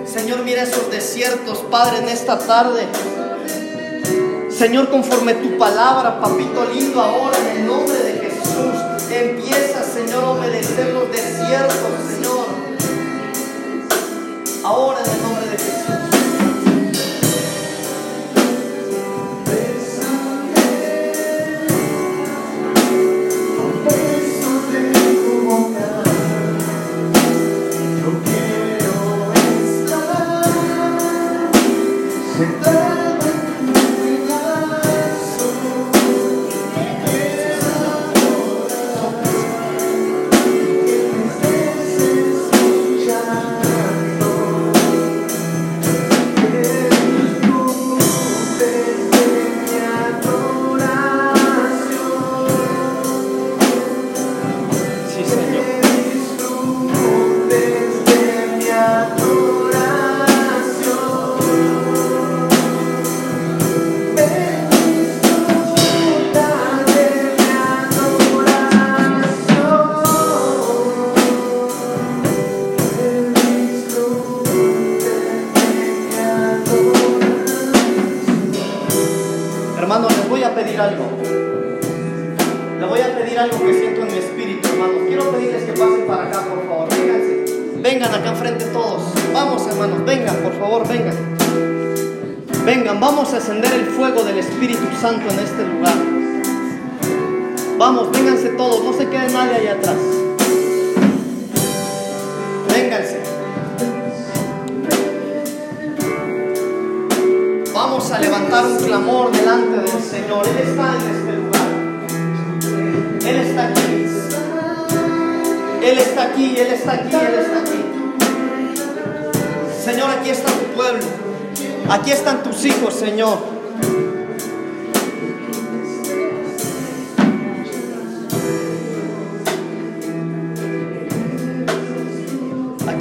[0.05, 2.87] Señor, mira esos desiertos, Padre, en esta tarde.
[4.49, 8.75] Señor, conforme tu palabra, papito lindo, ahora en el nombre de Jesús,
[9.09, 12.45] empieza, Señor, a obedecer los desiertos, Señor.
[14.63, 16.00] Ahora en el nombre de Jesús.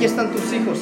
[0.01, 0.78] Aquí están tus hijos,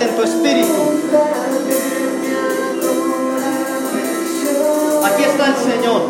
[0.00, 0.80] en tu espíritu.
[5.04, 6.02] Aquí está el Señor.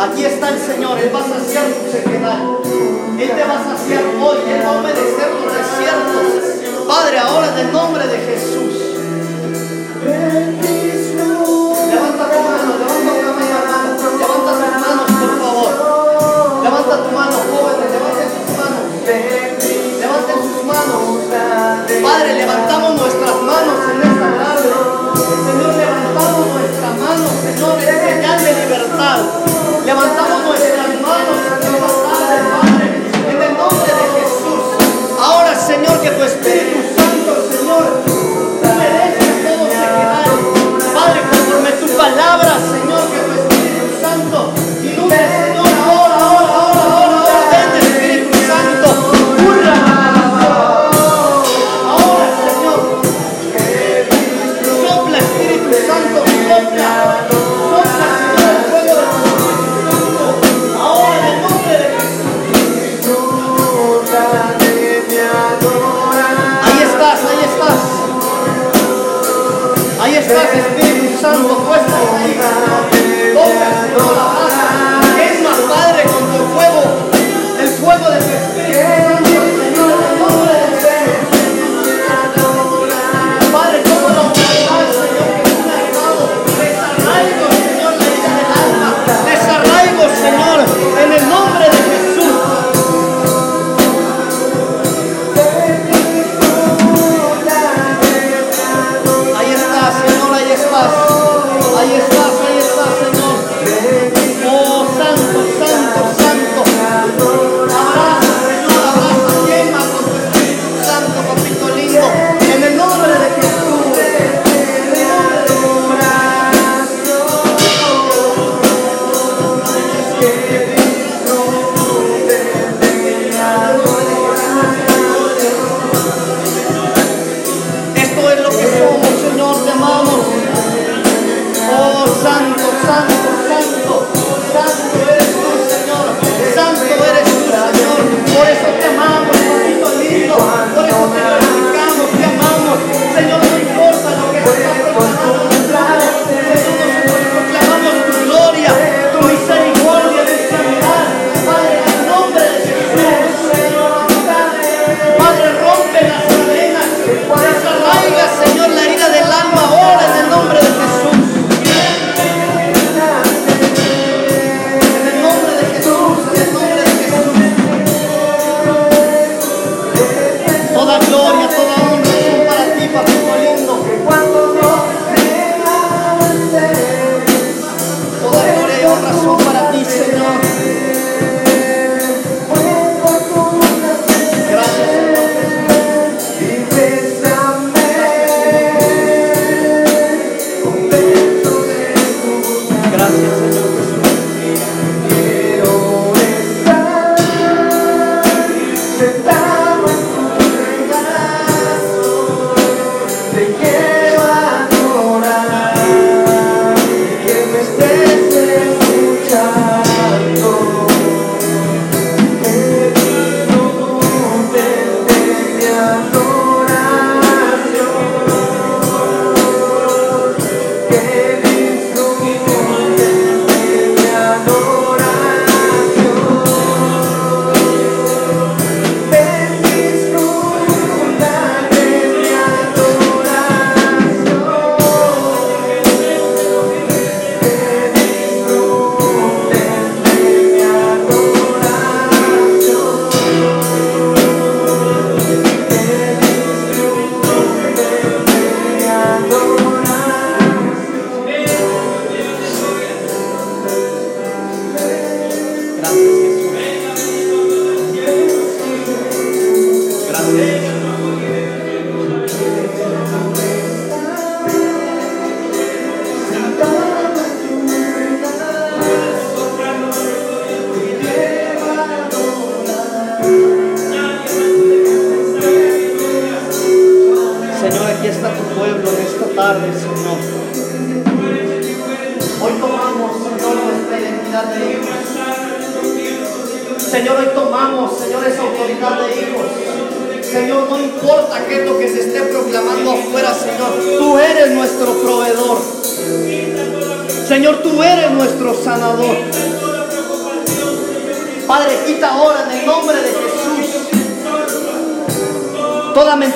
[0.00, 0.98] Aquí está el Señor.
[0.98, 2.38] Él va a saciar tu sequedad.
[3.18, 4.38] Él te va a saciar hoy.
[4.48, 6.86] Él va a obedecer tus desiertos.
[6.88, 8.61] Padre, ahora en el nombre de Jesús.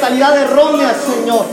[0.08, 1.46] Mentalidad errónea, Señor.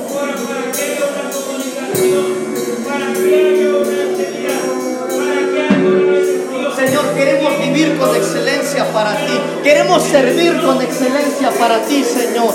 [6.76, 9.40] Señor, queremos vivir con excelencia para ti.
[9.64, 12.54] Queremos servir con excelencia para ti, Señor.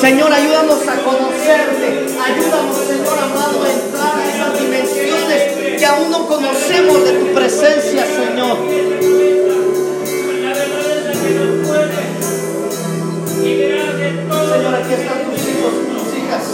[0.00, 2.06] Señor, ayúdanos a conocerte.
[2.18, 8.06] Ayúdanos, Señor amado, a entrar a esas dimensiones que aún no conocemos de tu presencia,
[8.06, 9.39] Señor.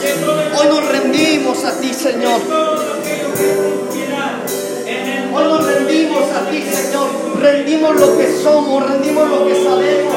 [0.07, 2.41] Hoy nos rendimos a ti, Señor.
[5.35, 7.09] Hoy nos rendimos a ti, Señor.
[7.41, 10.15] Rendimos lo que somos, rendimos lo que sabemos.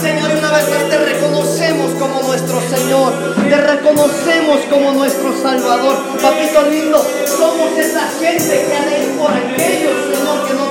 [0.00, 3.12] Señor, una vez más te reconocemos como nuestro Señor,
[3.48, 5.96] te reconocemos como nuestro Salvador.
[6.22, 10.67] Papito lindo, somos esa gente que ir por aquellos, Señor, que no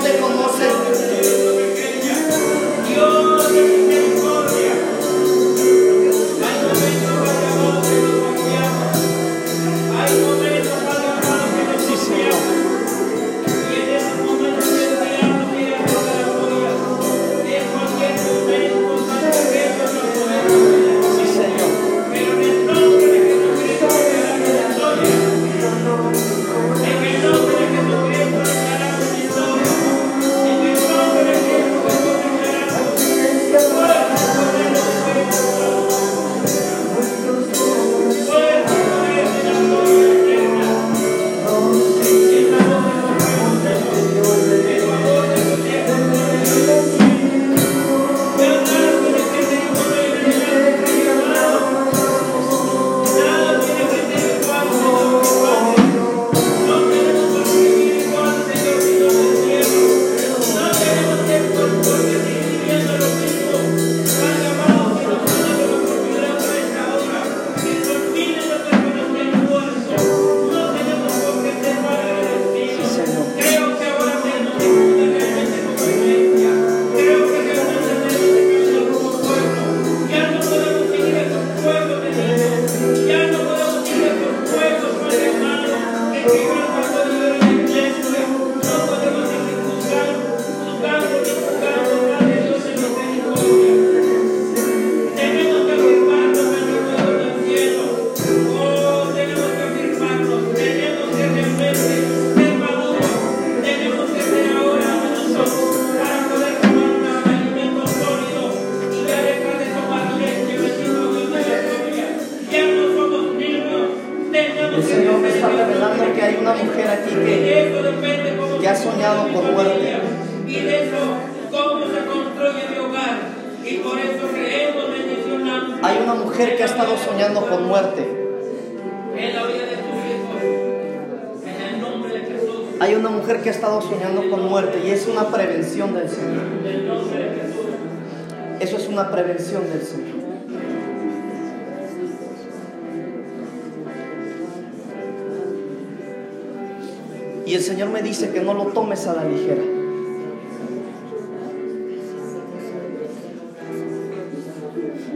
[147.48, 149.64] Y el Señor me dice que no lo tomes a la ligera.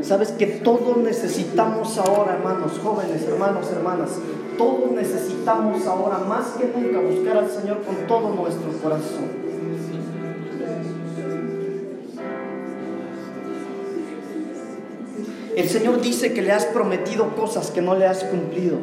[0.01, 4.11] Sabes que todos necesitamos ahora, hermanos, jóvenes, hermanos, hermanas,
[4.57, 9.41] todos necesitamos ahora más que nunca buscar al Señor con todo nuestro corazón.
[15.57, 18.77] El Señor dice que le has prometido cosas que no le has cumplido.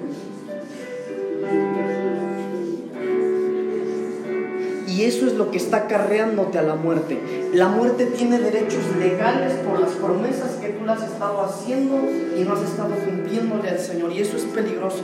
[5.59, 7.51] Está acarreándote a la muerte.
[7.52, 11.97] La muerte tiene derechos legales por las promesas que tú le has estado haciendo
[12.36, 14.12] y no has estado cumpliéndole al Señor.
[14.12, 15.02] Y eso es peligroso.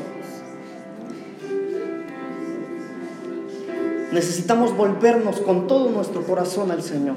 [4.12, 7.16] Necesitamos volvernos con todo nuestro corazón al Señor.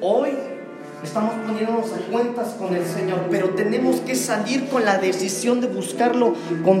[0.00, 0.30] Hoy
[1.04, 5.66] estamos poniéndonos a cuentas con el Señor, pero tenemos que salir con la decisión de
[5.66, 6.34] buscarlo
[6.64, 6.78] con